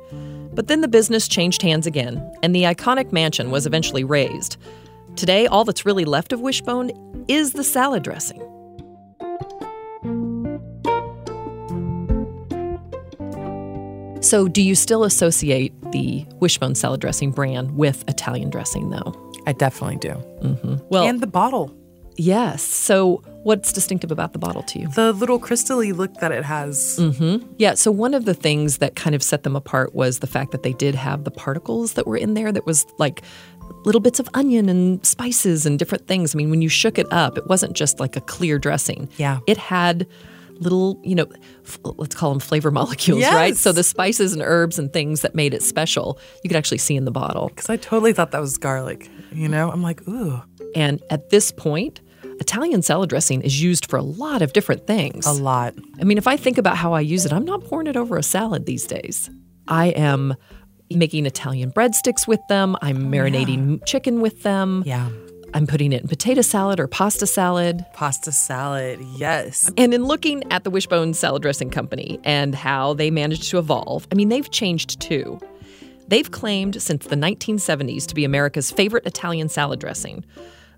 But 0.53 0.67
then 0.67 0.81
the 0.81 0.89
business 0.89 1.29
changed 1.29 1.63
hands 1.63 1.87
again, 1.87 2.29
and 2.43 2.55
the 2.55 2.65
iconic 2.65 3.13
mansion 3.13 3.51
was 3.51 3.67
eventually 3.67 4.03
razed. 4.03 4.57
Today, 5.15 5.47
all 5.47 5.65
that's 5.65 5.87
really 5.87 6.05
left 6.05 6.33
of 6.33 6.41
Wishbone 6.41 7.25
is 7.29 7.53
the 7.53 7.65
salad 7.65 8.03
dressing. 8.03 8.41
So, 14.23 14.49
do 14.49 14.61
you 14.61 14.75
still 14.75 15.05
associate 15.05 15.73
the 15.93 16.27
Wishbone 16.41 16.75
salad 16.75 17.01
dressing 17.01 17.31
brand 17.31 17.77
with 17.77 18.07
Italian 18.09 18.51
dressing, 18.51 18.91
though? 18.91 19.15
I 19.47 19.53
definitely 19.53 19.97
do. 19.97 20.11
Mm-hmm. 20.43 20.77
Well, 20.91 21.05
and 21.05 21.21
the 21.21 21.27
bottle. 21.27 21.75
Yes. 22.21 22.63
So, 22.63 23.23
what's 23.45 23.73
distinctive 23.73 24.11
about 24.11 24.35
the 24.35 24.39
bottle 24.39 24.63
to 24.65 24.79
you? 24.79 24.89
The 24.89 25.15
little 25.15 25.41
crystally 25.41 25.97
look 25.97 26.13
that 26.17 26.33
it 26.33 26.45
has. 26.45 26.99
Mm-hmm. 27.01 27.51
Yeah. 27.57 27.73
So, 27.75 27.91
one 27.91 28.13
of 28.13 28.27
the 28.27 28.35
things 28.35 28.77
that 28.79 28.95
kind 28.95 29.15
of 29.17 29.23
set 29.23 29.43
them 29.43 29.57
apart 29.57 29.95
was 29.95 30.19
the 30.19 30.27
fact 30.27 30.53
that 30.53 30.63
they 30.63 30.75
did 30.75 30.95
have 30.95 31.25
the 31.25 31.31
particles 31.31 31.95
that 31.95 32.07
were 32.07 32.19
in 32.19 32.35
there 32.35 32.53
that 32.53 32.67
was 32.67 32.85
like 32.99 33.23
little 33.87 34.03
bits 34.03 34.21
of 34.21 34.29
onion 34.35 34.69
and 34.69 35.05
spices 35.07 35.65
and 35.65 35.79
different 35.79 36.07
things. 36.07 36.35
I 36.35 36.37
mean, 36.37 36.51
when 36.51 36.61
you 36.61 36.69
shook 36.69 36.99
it 36.99 37.11
up, 37.11 37.39
it 37.39 37.47
wasn't 37.47 37.73
just 37.73 38.01
like 38.01 38.17
a 38.17 38.21
clear 38.21 38.59
dressing. 38.59 39.09
Yeah. 39.17 39.39
It 39.47 39.57
had 39.57 40.07
little, 40.59 41.01
you 41.03 41.15
know, 41.15 41.27
f- 41.65 41.79
let's 41.85 42.15
call 42.15 42.29
them 42.29 42.41
flavor 42.41 42.71
molecules, 42.81 43.21
yes. 43.21 43.35
right? 43.35 43.57
So 43.57 43.73
the 43.73 43.83
spices 43.83 44.35
and 44.35 44.43
herbs 44.43 44.79
and 44.79 44.93
things 44.93 45.23
that 45.23 45.35
made 45.35 45.55
it 45.55 45.63
special, 45.63 46.19
you 46.45 46.49
could 46.49 46.57
actually 46.57 46.79
see 46.79 46.97
in 46.97 47.07
the 47.07 47.11
bottle. 47.11 47.49
Because 47.49 47.71
I 47.71 47.77
totally 47.77 48.13
thought 48.13 48.33
that 48.33 48.41
was 48.41 48.59
garlic, 48.59 49.09
you 49.33 49.49
know? 49.49 49.71
I'm 49.71 49.83
like, 49.83 50.07
ooh. 50.07 50.43
And 50.75 51.03
at 51.09 51.31
this 51.31 51.51
point, 51.51 52.03
Italian 52.41 52.83
salad 52.83 53.11
dressing 53.11 53.43
is 53.43 53.63
used 53.63 53.89
for 53.89 53.97
a 53.97 54.03
lot 54.03 54.43
of 54.43 54.53
different 54.53 54.87
things. 54.87 55.27
A 55.27 55.33
lot. 55.33 55.75
I 56.01 56.05
mean, 56.05 56.19
if 56.19 56.27
I 56.27 56.37
think 56.37 56.59
about 56.59 56.77
how 56.77 56.95
I 56.95 57.01
use 57.01 57.27
it, 57.27 57.33
I'm 57.33 57.45
not 57.45 57.63
pouring 57.65 57.87
it 57.87 57.97
over 57.97 58.17
a 58.17 58.23
salad 58.23 58.67
these 58.67 58.87
days. 58.87 59.31
I 59.69 59.89
am 59.89 60.35
making 60.91 61.27
Italian 61.27 61.71
breadsticks 61.71 62.27
with 62.27 62.41
them. 62.49 62.77
I'm 62.83 63.07
oh, 63.07 63.11
marinating 63.11 63.79
yeah. 63.79 63.85
chicken 63.85 64.21
with 64.21 64.43
them. 64.43 64.83
Yeah. 64.87 65.11
I'm 65.53 65.67
putting 65.67 65.93
it 65.93 66.03
in 66.03 66.09
potato 66.09 66.43
salad 66.43 66.81
or 66.81 66.87
pasta 66.87 67.27
salad. 67.27 67.85
Pasta 67.93 68.33
salad, 68.33 69.01
yes. 69.17 69.71
And 69.77 69.93
in 69.93 70.05
looking 70.05 70.51
at 70.53 70.65
the 70.65 70.71
Wishbone 70.71 71.13
Salad 71.13 71.43
Dressing 71.43 71.71
Company 71.71 72.21
and 72.25 72.55
how 72.55 72.95
they 72.95 73.11
managed 73.11 73.51
to 73.51 73.59
evolve, 73.59 74.07
I 74.13 74.15
mean, 74.15 74.29
they've 74.29 74.51
changed 74.51 75.01
too. 75.01 75.41
They've 76.07 76.31
claimed 76.31 76.81
since 76.81 77.07
the 77.07 77.17
1970s 77.17 78.07
to 78.07 78.15
be 78.15 78.25
America's 78.25 78.71
favorite 78.71 79.07
Italian 79.07 79.49
salad 79.49 79.81
dressing, 79.81 80.25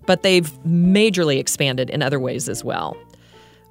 but 0.05 0.23
they've 0.23 0.51
majorly 0.65 1.39
expanded 1.39 1.89
in 1.89 2.01
other 2.01 2.19
ways 2.19 2.49
as 2.49 2.63
well. 2.63 2.97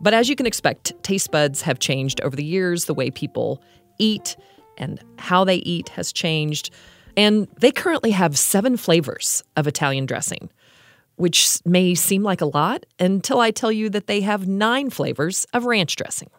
But 0.00 0.14
as 0.14 0.28
you 0.28 0.36
can 0.36 0.46
expect, 0.46 0.92
taste 1.02 1.30
buds 1.30 1.62
have 1.62 1.78
changed 1.78 2.20
over 2.22 2.34
the 2.34 2.44
years. 2.44 2.86
The 2.86 2.94
way 2.94 3.10
people 3.10 3.62
eat 3.98 4.36
and 4.78 5.02
how 5.18 5.44
they 5.44 5.56
eat 5.56 5.90
has 5.90 6.12
changed. 6.12 6.70
And 7.16 7.46
they 7.60 7.70
currently 7.70 8.10
have 8.10 8.38
seven 8.38 8.76
flavors 8.76 9.44
of 9.56 9.66
Italian 9.66 10.06
dressing 10.06 10.50
which 11.16 11.58
may 11.64 11.94
seem 11.94 12.22
like 12.22 12.40
a 12.40 12.46
lot 12.46 12.84
until 12.98 13.40
I 13.40 13.50
tell 13.50 13.70
you 13.70 13.88
that 13.90 14.06
they 14.06 14.22
have 14.22 14.48
nine 14.48 14.90
flavors 14.90 15.46
of 15.52 15.64
ranch 15.64 15.96
dressing. 15.96 16.30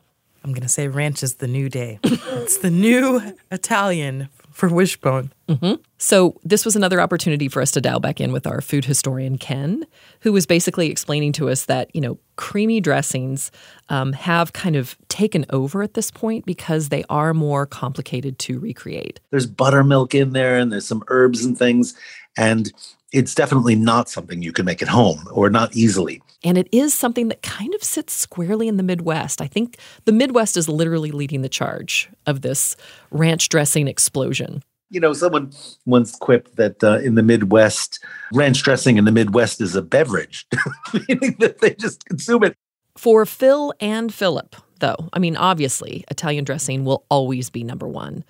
I'm 0.44 0.52
going 0.52 0.64
to 0.64 0.70
say 0.70 0.88
ranch 0.88 1.24
is 1.24 1.36
the 1.36 1.48
new 1.48 1.70
day. 1.70 2.00
it's 2.04 2.58
the 2.58 2.70
new 2.70 3.22
Italian 3.50 4.30
for 4.54 4.70
Wishbone. 4.70 5.34
Mm-hmm. 5.50 5.82
So, 5.98 6.40
this 6.44 6.64
was 6.64 6.76
another 6.76 7.02
opportunity 7.02 7.48
for 7.50 7.62
us 7.62 7.72
to 7.72 7.82
dial 7.82 8.00
back 8.00 8.22
in 8.22 8.32
with 8.32 8.48
our 8.48 8.62
food 8.62 8.86
historian, 8.86 9.38
Ken, 9.38 9.86
who 10.22 10.32
was 10.32 10.46
basically 10.46 10.90
explaining 10.90 11.34
to 11.34 11.50
us 11.50 11.66
that, 11.66 11.94
you 11.94 12.02
know, 12.02 12.18
creamy 12.36 12.80
dressings 12.80 13.52
um, 13.90 14.14
have 14.14 14.54
kind 14.54 14.76
of 14.76 14.98
taken 15.10 15.46
over 15.50 15.84
at 15.84 15.94
this 15.96 16.12
point 16.12 16.46
because 16.46 16.90
they 16.90 17.04
are 17.10 17.34
more 17.34 17.66
complicated 17.66 18.40
to 18.40 18.60
recreate. 18.60 19.20
There's 19.32 19.46
buttermilk 19.46 20.16
in 20.16 20.34
there 20.34 20.58
and 20.58 20.72
there's 20.72 20.88
some 20.88 21.04
herbs 21.08 21.44
and 21.44 21.58
things. 21.58 21.96
And 22.38 22.72
it's 23.14 23.36
definitely 23.36 23.76
not 23.76 24.10
something 24.10 24.42
you 24.42 24.52
can 24.52 24.66
make 24.66 24.82
at 24.82 24.88
home 24.88 25.24
or 25.32 25.50
not 25.50 25.76
easily. 25.76 26.22
And 26.44 26.58
it 26.58 26.68
is 26.72 26.94
something 26.94 27.30
that 27.30 27.44
kind 27.44 27.74
of 27.76 27.84
sits 27.84 28.12
squarely 28.12 28.68
in 28.68 28.78
the 28.78 28.84
Midwest. 28.84 29.40
I 29.40 29.48
think 29.48 29.78
the 30.06 30.12
Midwest 30.12 30.58
is 30.58 30.68
literally 30.68 31.12
leading 31.12 31.42
the 31.42 31.50
charge 31.50 32.10
of 32.26 32.42
this 32.42 32.76
ranch 33.12 33.48
dressing 33.50 33.88
explosion. 33.88 34.64
You 34.90 35.00
know, 35.00 35.14
someone 35.14 35.52
once 35.86 36.16
quipped 36.16 36.56
that 36.58 36.84
uh, 36.84 37.00
in 37.00 37.16
the 37.16 37.24
Midwest, 37.24 38.04
ranch 38.34 38.62
dressing 38.64 38.98
in 38.98 39.06
the 39.06 39.12
Midwest 39.12 39.62
is 39.62 39.76
a 39.76 39.82
beverage, 39.82 40.46
meaning 40.94 41.36
that 41.40 41.60
they 41.62 41.76
just 41.76 42.06
consume 42.06 42.44
it. 42.44 42.58
For 42.98 43.26
Phil 43.26 43.74
and 43.80 44.14
Philip, 44.14 44.56
though, 44.80 45.10
I 45.14 45.20
mean, 45.20 45.38
obviously, 45.38 46.04
Italian 46.12 46.44
dressing 46.44 46.84
will 46.84 47.06
always 47.10 47.50
be 47.50 47.64
number 47.64 47.88
one 47.88 48.24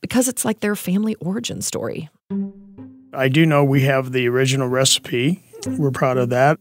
because 0.00 0.28
it's 0.28 0.44
like 0.44 0.60
their 0.60 0.76
family 0.76 1.14
origin 1.16 1.60
story. 1.60 2.08
I 3.14 3.28
do 3.28 3.44
know 3.44 3.62
we 3.64 3.82
have 3.82 4.12
the 4.12 4.28
original 4.28 4.68
recipe. 4.68 5.42
We're 5.66 5.90
proud 5.90 6.16
of 6.16 6.30
that. 6.30 6.58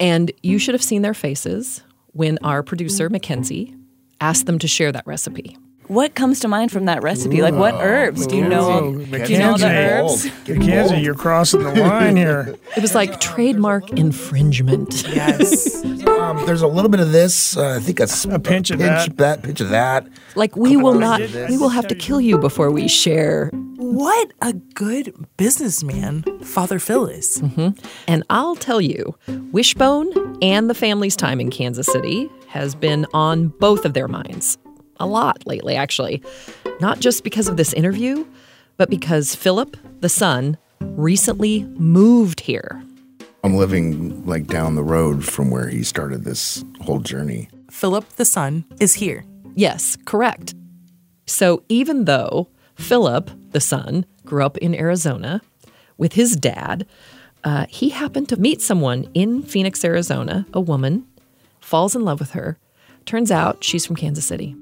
And 0.00 0.32
you 0.42 0.58
should 0.58 0.74
have 0.74 0.82
seen 0.82 1.02
their 1.02 1.14
faces 1.14 1.82
when 2.08 2.38
our 2.42 2.62
producer, 2.62 3.08
Mackenzie, 3.08 3.74
asked 4.20 4.46
them 4.46 4.58
to 4.58 4.68
share 4.68 4.90
that 4.92 5.06
recipe. 5.06 5.56
What 5.92 6.14
comes 6.14 6.40
to 6.40 6.48
mind 6.48 6.72
from 6.72 6.86
that 6.86 7.02
recipe? 7.02 7.42
Like 7.42 7.54
what 7.54 7.74
herbs? 7.74 8.26
Do 8.26 8.36
you 8.36 8.48
know? 8.48 8.84
Ooh, 8.84 9.04
Do 9.04 9.32
you 9.32 9.38
know 9.38 9.56
the 9.56 9.66
herbs? 9.68 10.24
Mackenzie, 10.48 11.00
you're 11.00 11.14
crossing 11.14 11.62
the 11.62 11.74
line 11.74 12.16
here. 12.16 12.56
It 12.74 12.80
was 12.80 12.94
like 12.94 13.20
trademark 13.20 13.90
infringement. 13.90 15.06
Yes. 15.08 15.84
Um, 15.84 16.46
there's 16.46 16.62
a 16.62 16.66
little 16.66 16.88
bit 16.88 17.00
of 17.00 17.12
this. 17.12 17.54
Uh, 17.54 17.76
I 17.76 17.80
think 17.80 18.00
a 18.00 18.06
pinch 18.38 18.70
of 18.70 18.78
pinch 18.78 19.14
that. 19.16 19.42
pinch 19.42 19.60
of 19.60 19.68
that. 19.68 20.06
Like 20.34 20.56
we 20.56 20.76
will 20.78 20.94
not 20.94 21.20
we 21.20 21.58
will 21.58 21.68
have 21.68 21.86
to 21.88 21.94
kill 21.94 22.20
you 22.20 22.38
before 22.38 22.70
we 22.70 22.88
share. 22.88 23.50
What 23.76 24.32
a 24.40 24.54
good 24.54 25.12
businessman 25.36 26.22
Father 26.40 26.78
Phil 26.78 27.06
is. 27.06 27.42
And 28.08 28.24
I'll 28.30 28.56
tell 28.56 28.80
you, 28.80 29.14
Wishbone 29.52 30.38
and 30.40 30.70
the 30.70 30.74
family's 30.74 31.14
time 31.16 31.40
in 31.40 31.50
Kansas 31.50 31.86
City 31.86 32.30
has 32.48 32.74
been 32.74 33.06
on 33.12 33.48
both 33.48 33.84
of 33.84 33.92
their 33.92 34.08
minds. 34.08 34.56
A 34.98 35.06
lot 35.06 35.46
lately, 35.46 35.76
actually. 35.76 36.22
Not 36.80 37.00
just 37.00 37.24
because 37.24 37.48
of 37.48 37.56
this 37.56 37.72
interview, 37.72 38.26
but 38.76 38.90
because 38.90 39.34
Philip, 39.34 39.76
the 40.00 40.08
son, 40.08 40.56
recently 40.80 41.64
moved 41.76 42.40
here. 42.40 42.82
I'm 43.44 43.54
living 43.54 44.24
like 44.24 44.46
down 44.46 44.76
the 44.76 44.84
road 44.84 45.24
from 45.24 45.50
where 45.50 45.68
he 45.68 45.82
started 45.82 46.24
this 46.24 46.64
whole 46.80 47.00
journey. 47.00 47.48
Philip 47.70 48.08
the 48.10 48.24
son 48.24 48.64
is 48.78 48.94
here. 48.94 49.24
Yes, 49.54 49.96
correct. 50.04 50.54
So 51.26 51.62
even 51.68 52.04
though 52.04 52.48
Philip, 52.74 53.30
the 53.50 53.60
son, 53.60 54.06
grew 54.24 54.44
up 54.44 54.56
in 54.58 54.74
Arizona 54.74 55.42
with 55.98 56.12
his 56.12 56.36
dad, 56.36 56.86
uh, 57.44 57.66
he 57.68 57.90
happened 57.90 58.28
to 58.28 58.36
meet 58.36 58.62
someone 58.62 59.08
in 59.14 59.42
Phoenix, 59.42 59.84
Arizona, 59.84 60.46
a 60.52 60.60
woman, 60.60 61.06
falls 61.60 61.96
in 61.96 62.04
love 62.04 62.20
with 62.20 62.32
her. 62.32 62.58
Turns 63.04 63.30
out 63.30 63.64
she's 63.64 63.84
from 63.84 63.96
Kansas 63.96 64.24
City. 64.24 64.54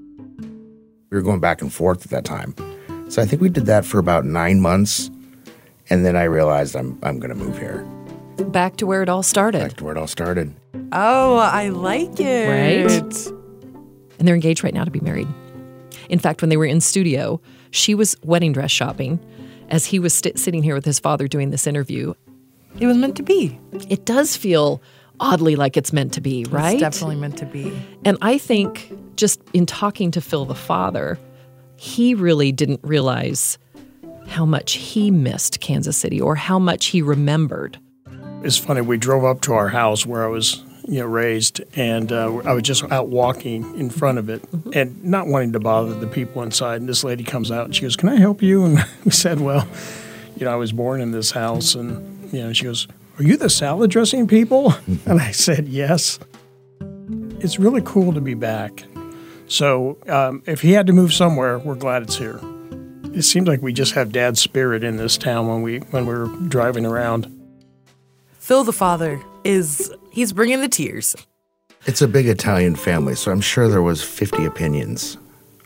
We 1.11 1.17
were 1.17 1.23
going 1.23 1.41
back 1.41 1.61
and 1.61 1.73
forth 1.73 2.05
at 2.05 2.11
that 2.11 2.25
time. 2.25 2.55
So 3.11 3.21
I 3.21 3.27
think 3.27 3.43
we 3.43 3.49
did 3.49 3.67
that 3.67 3.85
for 3.85 3.99
about 3.99 4.25
nine 4.25 4.61
months. 4.61 5.11
And 5.91 6.07
then 6.07 6.17
I 6.17 6.25
realized 6.25 6.77
I'm, 6.77 6.99
I'm 7.03 7.19
going 7.19 7.31
to 7.31 7.35
move 7.35 7.59
here. 7.59 7.85
Back 8.47 8.77
to 8.77 8.87
where 8.87 9.03
it 9.03 9.09
all 9.09 9.25
started. 9.25 9.59
Back 9.59 9.77
to 9.79 9.85
where 9.85 9.93
it 9.95 9.99
all 9.99 10.07
started. 10.07 10.55
Oh, 10.93 11.37
I 11.37 11.69
like 11.71 12.21
it. 12.21 12.49
Right? 12.49 13.27
And 14.19 14.29
they're 14.29 14.37
engaged 14.37 14.63
right 14.63 14.73
now 14.73 14.85
to 14.85 14.91
be 14.91 15.01
married. 15.01 15.29
In 16.09 16.21
fact, 16.21 16.43
when 16.43 16.49
they 16.49 16.57
were 16.57 16.65
in 16.65 16.81
studio, 16.81 17.41
she 17.73 17.95
was 17.95 18.17
wedding 18.23 18.53
dress 18.53 18.71
shopping 18.71 19.19
as 19.69 19.87
he 19.87 19.99
was 19.99 20.15
st- 20.15 20.39
sitting 20.39 20.63
here 20.63 20.75
with 20.75 20.85
his 20.85 21.01
father 21.01 21.27
doing 21.27 21.51
this 21.51 21.67
interview. 21.67 22.15
It 22.79 22.87
was 22.87 22.97
meant 22.97 23.17
to 23.17 23.23
be. 23.25 23.59
It 23.89 24.05
does 24.05 24.37
feel 24.37 24.81
oddly 25.21 25.55
like 25.55 25.77
it's 25.77 25.93
meant 25.93 26.15
to 26.15 26.21
be, 26.21 26.45
right? 26.51 26.73
It's 26.73 26.81
definitely 26.81 27.17
meant 27.17 27.39
to 27.39 27.47
be. 27.47 27.73
And 28.05 28.19
I 28.23 28.39
think 28.39 28.93
just 29.17 29.41
in 29.53 29.67
talking 29.67 30.11
to 30.13 30.21
Phil 30.21 30.45
the 30.47 30.55
father, 30.55 31.19
he 31.77 32.15
really 32.15 32.51
didn't 32.53 32.81
realize 32.83 33.59
how 34.27 34.45
much 34.45 34.73
he 34.73 35.11
missed 35.11 35.61
Kansas 35.61 35.97
City 35.97 36.21
or 36.21 36.35
how 36.35 36.59
much 36.59 36.87
he 36.87 37.03
remembered. 37.03 37.79
It's 38.43 38.57
funny. 38.57 38.81
We 38.81 38.97
drove 38.97 39.25
up 39.25 39.43
to 39.43 39.53
our 39.53 39.69
house 39.69 40.07
where 40.07 40.25
I 40.25 40.29
was, 40.29 40.65
you 40.89 41.01
know, 41.01 41.07
raised, 41.07 41.61
and 41.77 42.11
uh, 42.11 42.37
I 42.39 42.55
was 42.55 42.63
just 42.63 42.91
out 42.91 43.09
walking 43.09 43.79
in 43.79 43.91
front 43.91 44.19
of 44.19 44.31
it, 44.31 44.43
and 44.73 45.05
not 45.05 45.27
wanting 45.27 45.53
to 45.53 45.61
bother 45.61 45.93
the 45.93 46.07
people 46.07 46.43
inside. 46.43 46.81
And 46.81 46.89
this 46.89 47.05
lady 47.05 47.23
comes 47.23 47.51
out 47.51 47.67
and 47.67 47.77
she 47.77 47.83
goes, 47.83 47.97
"Can 47.97 48.09
I 48.09 48.17
help 48.17 48.41
you?" 48.41 48.65
And 48.67 48.85
we 49.05 49.11
said, 49.11 49.41
"Well, 49.41 49.69
you 50.37 50.47
know, 50.47 50.53
I 50.53 50.57
was 50.57 50.73
born 50.73 51.03
in 51.03 51.11
this 51.11 51.33
house," 51.33 51.75
and 51.75 52.33
you 52.33 52.41
know, 52.41 52.53
she 52.55 52.65
goes, 52.65 52.87
"Are 53.21 53.23
you 53.23 53.37
the 53.37 53.51
salad 53.51 53.91
dressing 53.91 54.27
people?" 54.27 54.73
and 55.07 55.21
I 55.21 55.31
said, 55.31 55.69
"Yes." 55.69 56.19
It's 57.41 57.59
really 57.59 57.83
cool 57.85 58.15
to 58.15 58.21
be 58.21 58.35
back. 58.35 58.85
So 59.47 59.99
um, 60.09 60.43
if 60.47 60.63
he 60.63 60.73
had 60.73 60.87
to 60.87 60.93
move 60.93 61.13
somewhere, 61.13 61.59
we're 61.59 61.75
glad 61.75 62.03
it's 62.03 62.17
here. 62.17 62.41
It 63.13 63.23
seems 63.23 63.47
like 63.47 63.61
we 63.61 63.73
just 63.73 63.93
have 63.93 64.13
dad's 64.13 64.41
spirit 64.41 64.85
in 64.85 64.97
this 64.97 65.19
town 65.19 65.49
when 65.49 65.61
we 65.61 65.79
when 65.91 66.07
we're 66.07 66.27
driving 66.49 66.87
around. 66.87 67.27
Phil 68.39 68.65
the 68.65 68.73
father 68.73 69.21
is 69.45 69.93
he's 70.11 70.33
bringing 70.33 70.63
the 70.63 70.69
tears. 70.69 71.15
It's 71.87 72.01
a 72.01 72.09
big 72.09 72.27
Italian 72.27 72.75
family, 72.75 73.15
so 73.15 73.33
I'm 73.33 73.41
sure 73.43 73.69
there 73.69 73.83
was 73.83 74.03
50 74.03 74.47
opinions 74.47 75.19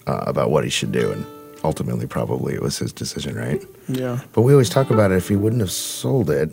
uh, 0.06 0.24
about 0.26 0.50
what 0.50 0.64
he 0.64 0.70
should 0.70 0.90
do, 0.90 1.12
and 1.12 1.24
ultimately, 1.62 2.06
probably 2.06 2.54
it 2.54 2.62
was 2.62 2.78
his 2.78 2.92
decision, 2.92 3.36
right? 3.36 3.64
Yeah. 3.88 4.20
But 4.32 4.42
we 4.42 4.52
always 4.52 4.70
talk 4.70 4.90
about 4.90 5.12
it. 5.12 5.16
If 5.16 5.28
he 5.28 5.36
wouldn't 5.36 5.60
have 5.60 5.72
sold 5.72 6.30
it, 6.30 6.50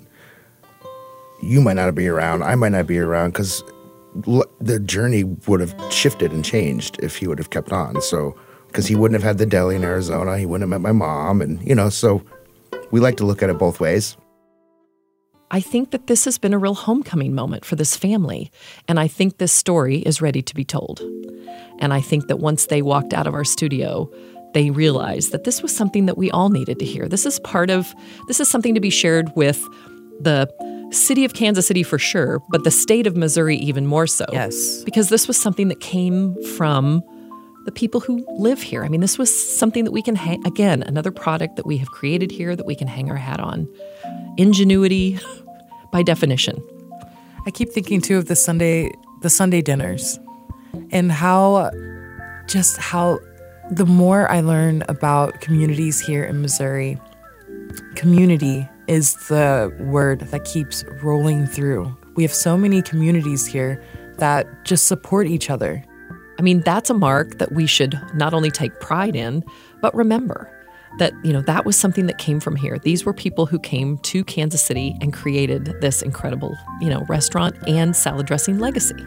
you 1.42 1.62
might 1.62 1.76
not 1.76 1.94
be 1.96 2.08
around. 2.08 2.44
I 2.44 2.56
might 2.56 2.72
not 2.72 2.88
be 2.88 3.00
around 3.00 3.32
because 3.32 3.64
l- 4.28 4.46
the 4.60 4.80
journey 4.80 5.24
would 5.24 5.60
have 5.60 5.76
shifted 5.92 6.32
and 6.32 6.46
changed 6.46 7.00
if 7.02 7.18
he 7.18 7.28
would 7.28 7.40
have 7.40 7.50
kept 7.50 7.72
on. 7.72 8.02
So, 8.02 8.36
because 8.68 8.88
he 8.88 8.96
wouldn't 8.96 9.22
have 9.22 9.28
had 9.28 9.38
the 9.38 9.46
deli 9.46 9.76
in 9.76 9.84
Arizona, 9.84 10.38
he 10.38 10.46
wouldn't 10.46 10.72
have 10.72 10.82
met 10.82 10.88
my 10.88 10.94
mom, 10.94 11.42
and 11.42 11.66
you 11.68 11.76
know, 11.76 11.90
so 11.90 12.24
we 12.92 13.00
like 13.00 13.18
to 13.18 13.26
look 13.26 13.44
at 13.44 13.50
it 13.50 13.58
both 13.58 13.80
ways. 13.80 14.18
I 15.54 15.60
think 15.60 15.92
that 15.92 16.08
this 16.08 16.24
has 16.24 16.38
been 16.38 16.54
a 16.54 16.58
real 16.58 16.74
homecoming 16.74 17.36
moment 17.36 17.66
for 17.66 17.76
this 17.76 17.98
family. 17.98 18.50
And 18.88 18.98
I 18.98 19.08
think 19.10 19.38
this 19.38 19.52
story 19.52 19.98
is 19.98 20.22
ready 20.22 20.42
to 20.42 20.56
be 20.56 20.64
told. 20.64 21.02
And 21.80 21.94
I 21.94 22.00
think 22.00 22.28
that 22.28 22.38
once 22.38 22.68
they 22.68 22.82
walked 22.82 23.14
out 23.14 23.28
of 23.28 23.34
our 23.34 23.44
studio, 23.44 24.10
they 24.54 24.70
realized 24.70 25.34
that 25.34 25.44
this 25.44 25.62
was 25.62 25.76
something 25.76 26.06
that 26.06 26.18
we 26.18 26.32
all 26.32 26.50
needed 26.50 26.80
to 26.80 26.86
hear. 26.86 27.06
This 27.06 27.26
is 27.26 27.38
part 27.40 27.70
of, 27.70 27.94
this 28.28 28.40
is 28.40 28.50
something 28.50 28.74
to 28.76 28.80
be 28.80 28.90
shared 28.90 29.30
with 29.36 29.62
the 30.22 30.50
city 30.92 31.26
of 31.26 31.34
Kansas 31.34 31.68
City 31.68 31.84
for 31.84 31.98
sure, 31.98 32.42
but 32.50 32.64
the 32.64 32.72
state 32.72 33.08
of 33.08 33.16
Missouri 33.16 33.58
even 33.58 33.86
more 33.88 34.08
so. 34.08 34.26
Yes. 34.32 34.84
Because 34.84 35.10
this 35.10 35.28
was 35.28 35.38
something 35.38 35.68
that 35.70 35.80
came 35.80 36.36
from 36.56 37.02
the 37.66 37.72
people 37.72 38.00
who 38.00 38.26
live 38.38 38.62
here. 38.62 38.84
I 38.84 38.90
mean, 38.90 39.02
this 39.02 39.18
was 39.18 39.32
something 39.58 39.84
that 39.84 39.92
we 39.92 40.02
can 40.02 40.16
hang, 40.16 40.46
again, 40.46 40.84
another 40.84 41.12
product 41.12 41.56
that 41.58 41.66
we 41.66 41.78
have 41.78 41.92
created 41.92 42.32
here 42.32 42.56
that 42.56 42.66
we 42.66 42.76
can 42.76 42.88
hang 42.88 43.10
our 43.10 43.18
hat 43.18 43.40
on. 43.40 43.68
Ingenuity 44.38 45.20
by 45.92 46.04
definition. 46.04 46.62
I 47.46 47.52
keep 47.52 47.70
thinking 47.70 48.02
too 48.02 48.18
of 48.18 48.26
the 48.28 48.36
Sunday 48.36 48.92
the 49.22 49.30
Sunday 49.30 49.62
dinners 49.62 50.20
and 50.92 51.12
how 51.12 51.70
just 52.48 52.78
how 52.78 53.20
the 53.70 53.86
more 53.86 54.30
I 54.30 54.42
learn 54.42 54.84
about 54.90 55.42
communities 55.42 56.00
here 56.00 56.24
in 56.24 56.42
Missouri, 56.42 57.00
community 57.96 58.68
is 58.92 59.14
the 59.30 59.74
word 59.80 60.20
that 60.20 60.44
keeps 60.44 60.84
rolling 61.02 61.48
through. 61.48 61.96
We 62.16 62.24
have 62.24 62.34
so 62.34 62.58
many 62.58 62.82
communities 62.82 63.48
here 63.48 63.82
that 64.18 64.66
just 64.66 64.86
support 64.86 65.28
each 65.28 65.50
other. 65.50 65.82
I 66.38 66.42
mean, 66.42 66.60
that's 66.60 66.90
a 66.90 66.94
mark 66.94 67.38
that 67.38 67.54
we 67.54 67.68
should 67.68 67.98
not 68.14 68.34
only 68.34 68.52
take 68.52 68.82
pride 68.82 69.16
in, 69.16 69.46
but 69.82 69.96
remember 69.96 70.52
that, 71.00 71.14
you 71.24 71.32
know, 71.32 71.40
that 71.44 71.66
was 71.66 71.78
something 71.78 72.06
that 72.08 72.18
came 72.18 72.42
from 72.42 72.58
here. 72.58 72.80
These 72.80 73.06
were 73.06 73.14
people 73.14 73.46
who 73.46 73.60
came 73.60 73.98
to 74.00 74.26
Kansas 74.26 74.62
City 74.62 74.98
and 75.00 75.14
created 75.14 75.74
this 75.80 76.02
incredible, 76.02 76.58
you 76.82 76.90
know, 76.90 77.06
restaurant 77.08 77.56
and 77.70 77.96
salad 77.96 78.28
dressing 78.28 78.60
legacy. 78.60 79.06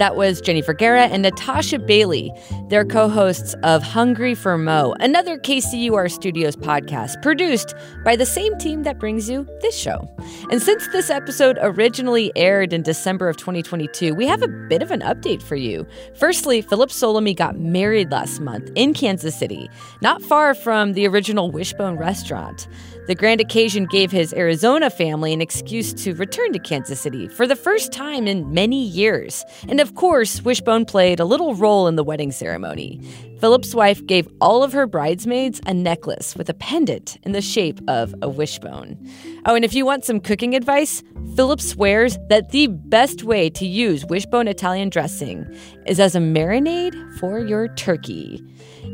That 0.00 0.16
was 0.16 0.40
Jenny 0.40 0.62
Vergara 0.62 1.08
and 1.08 1.20
Natasha 1.20 1.78
Bailey. 1.78 2.32
They're 2.70 2.86
co 2.86 3.10
hosts 3.10 3.54
of 3.62 3.82
Hungry 3.82 4.34
for 4.34 4.56
Mo, 4.56 4.94
another 4.98 5.36
KCUR 5.36 6.10
Studios 6.10 6.56
podcast 6.56 7.20
produced 7.20 7.74
by 8.02 8.16
the 8.16 8.24
same 8.24 8.56
team 8.56 8.84
that 8.84 8.98
brings 8.98 9.28
you 9.28 9.46
this 9.60 9.76
show. 9.76 10.10
And 10.50 10.62
since 10.62 10.88
this 10.88 11.10
episode 11.10 11.58
originally 11.60 12.32
aired 12.34 12.72
in 12.72 12.80
December 12.80 13.28
of 13.28 13.36
2022, 13.36 14.14
we 14.14 14.26
have 14.26 14.40
a 14.40 14.48
bit 14.48 14.80
of 14.80 14.90
an 14.90 15.02
update 15.02 15.42
for 15.42 15.56
you. 15.56 15.86
Firstly, 16.14 16.62
Philip 16.62 16.88
Sollomi 16.88 17.36
got 17.36 17.58
married 17.58 18.10
last 18.10 18.40
month 18.40 18.70
in 18.76 18.94
Kansas 18.94 19.38
City, 19.38 19.68
not 20.00 20.22
far 20.22 20.54
from 20.54 20.94
the 20.94 21.06
original 21.06 21.50
Wishbone 21.50 21.98
restaurant. 21.98 22.66
The 23.06 23.14
grand 23.14 23.40
occasion 23.40 23.86
gave 23.86 24.10
his 24.12 24.32
Arizona 24.34 24.90
family 24.90 25.32
an 25.32 25.40
excuse 25.40 25.92
to 25.94 26.14
return 26.14 26.52
to 26.52 26.58
Kansas 26.58 27.00
City 27.00 27.28
for 27.28 27.46
the 27.46 27.56
first 27.56 27.92
time 27.92 28.28
in 28.28 28.52
many 28.52 28.84
years. 28.84 29.44
And 29.68 29.80
of 29.80 29.94
course, 29.94 30.42
Wishbone 30.42 30.84
played 30.84 31.18
a 31.18 31.24
little 31.24 31.54
role 31.54 31.88
in 31.88 31.96
the 31.96 32.04
wedding 32.04 32.30
ceremony. 32.30 33.00
Philip's 33.40 33.74
wife 33.74 34.04
gave 34.06 34.28
all 34.40 34.62
of 34.62 34.72
her 34.74 34.86
bridesmaids 34.86 35.60
a 35.66 35.72
necklace 35.72 36.36
with 36.36 36.50
a 36.50 36.54
pendant 36.54 37.16
in 37.22 37.32
the 37.32 37.40
shape 37.40 37.80
of 37.88 38.14
a 38.20 38.28
wishbone. 38.28 38.98
Oh, 39.46 39.54
and 39.54 39.64
if 39.64 39.72
you 39.72 39.86
want 39.86 40.04
some 40.04 40.20
cooking 40.20 40.54
advice, 40.54 41.02
Philip 41.34 41.60
swears 41.60 42.18
that 42.28 42.50
the 42.50 42.66
best 42.66 43.24
way 43.24 43.48
to 43.50 43.66
use 43.66 44.04
wishbone 44.04 44.46
Italian 44.46 44.90
dressing 44.90 45.46
is 45.86 45.98
as 45.98 46.14
a 46.14 46.18
marinade 46.20 47.18
for 47.18 47.38
your 47.38 47.68
turkey. 47.74 48.44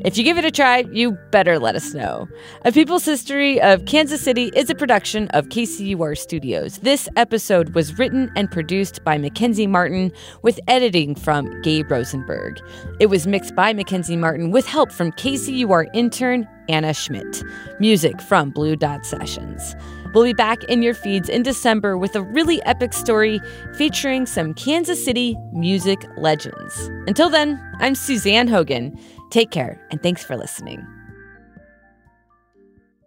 If 0.06 0.16
you 0.16 0.22
give 0.22 0.38
it 0.38 0.44
a 0.44 0.52
try, 0.52 0.84
you 0.92 1.18
better 1.32 1.58
let 1.58 1.74
us 1.74 1.92
know. 1.92 2.28
A 2.64 2.70
People's 2.70 3.04
History 3.04 3.60
of 3.60 3.86
Kansas 3.86 4.20
City 4.20 4.52
is 4.54 4.70
a 4.70 4.74
production 4.76 5.26
of 5.30 5.48
KCUR 5.48 6.16
Studios. 6.16 6.78
This 6.78 7.08
episode 7.16 7.74
was 7.74 7.98
written 7.98 8.30
and 8.36 8.48
produced 8.48 9.02
by 9.02 9.18
Mackenzie 9.18 9.66
Martin 9.66 10.12
with 10.42 10.60
editing 10.68 11.16
from 11.16 11.50
Gabe 11.62 11.90
Rosenberg. 11.90 12.60
It 13.00 13.06
was 13.06 13.26
mixed 13.26 13.56
by 13.56 13.72
Mackenzie 13.72 14.16
Martin 14.16 14.52
with 14.52 14.64
help 14.64 14.92
from 14.92 15.10
KCUR 15.10 15.86
intern 15.92 16.46
Anna 16.68 16.94
Schmidt. 16.94 17.42
Music 17.80 18.20
from 18.22 18.50
Blue 18.50 18.76
Dot 18.76 19.04
Sessions. 19.04 19.74
We'll 20.14 20.24
be 20.24 20.32
back 20.32 20.62
in 20.64 20.82
your 20.82 20.94
feeds 20.94 21.28
in 21.28 21.42
December 21.42 21.98
with 21.98 22.16
a 22.16 22.22
really 22.22 22.62
epic 22.64 22.94
story 22.94 23.40
featuring 23.76 24.24
some 24.24 24.54
Kansas 24.54 25.04
City 25.04 25.36
music 25.52 25.98
legends. 26.16 26.88
Until 27.06 27.28
then, 27.28 27.60
I'm 27.80 27.94
Suzanne 27.94 28.48
Hogan. 28.48 28.98
Take 29.30 29.50
care, 29.50 29.80
and 29.90 30.02
thanks 30.02 30.24
for 30.24 30.36
listening. 30.36 30.86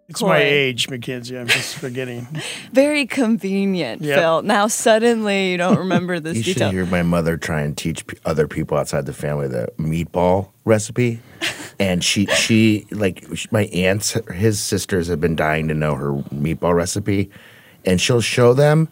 It's 0.08 0.22
my 0.22 0.38
age, 0.38 0.88
Mackenzie. 0.88 1.38
I'm 1.38 1.46
just 1.46 1.76
forgetting. 1.76 2.26
Very 2.72 3.06
convenient, 3.06 4.02
Yep. 4.02 4.18
Phil. 4.18 4.42
Now 4.42 4.66
suddenly 4.66 5.52
you 5.52 5.56
don't 5.56 5.78
remember 5.78 6.18
this 6.18 6.36
You 6.38 6.42
should 6.42 6.72
hear 6.72 6.84
my 6.86 7.02
mother 7.04 7.36
try 7.36 7.60
and 7.60 7.76
teach 7.76 8.04
p- 8.08 8.16
other 8.24 8.48
people 8.48 8.76
outside 8.76 9.06
the 9.06 9.12
family 9.12 9.46
the 9.46 9.68
meatball 9.78 10.48
recipe. 10.64 11.20
And 11.78 12.04
she, 12.04 12.26
she 12.26 12.86
like 12.90 13.24
sh- 13.34 13.46
my 13.50 13.62
aunts, 13.68 14.10
his 14.34 14.60
sisters 14.60 15.08
have 15.08 15.18
been 15.18 15.34
dying 15.34 15.66
to 15.68 15.74
know 15.74 15.94
her 15.94 16.12
meatball 16.34 16.74
recipe, 16.74 17.30
and 17.86 17.98
she'll 17.98 18.20
show 18.20 18.52
them, 18.52 18.86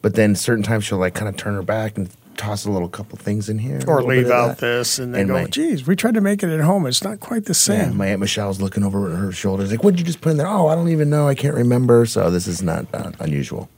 but 0.00 0.16
then 0.16 0.34
certain 0.34 0.64
times 0.64 0.82
she'll 0.82 0.98
like 0.98 1.14
kind 1.14 1.28
of 1.28 1.36
turn 1.36 1.54
her 1.54 1.62
back 1.62 1.96
and 1.96 2.10
toss 2.42 2.64
a 2.64 2.70
little 2.70 2.88
couple 2.88 3.16
things 3.18 3.48
in 3.48 3.58
here, 3.58 3.80
or 3.86 4.02
leave 4.02 4.30
out 4.30 4.58
this 4.58 4.98
and 4.98 5.14
then 5.14 5.22
And 5.22 5.28
go, 5.30 5.34
my- 5.34 5.44
geez, 5.46 5.86
we 5.86 5.94
tried 5.96 6.14
to 6.14 6.20
make 6.20 6.42
it 6.42 6.50
at 6.50 6.60
home. 6.60 6.86
It's 6.86 7.04
not 7.04 7.20
quite 7.20 7.44
the 7.44 7.50
Yeah, 7.50 7.84
same. 7.84 7.96
my 7.96 8.08
aunt 8.08 8.20
Michelle's 8.20 8.60
looking 8.60 8.82
over 8.84 9.14
her 9.16 9.32
shoulders, 9.32 9.70
like, 9.70 9.82
"What'd 9.84 10.00
you 10.00 10.06
just 10.06 10.20
put 10.20 10.30
in 10.32 10.36
there?" 10.38 10.48
Oh, 10.48 10.66
I 10.68 10.74
don't 10.74 10.88
even 10.88 11.08
know. 11.10 11.28
I 11.28 11.34
can't 11.34 11.54
remember. 11.54 12.04
So 12.06 12.30
this 12.30 12.46
is 12.46 12.62
not 12.62 12.86
uh, 12.92 13.12
unusual. 13.20 13.68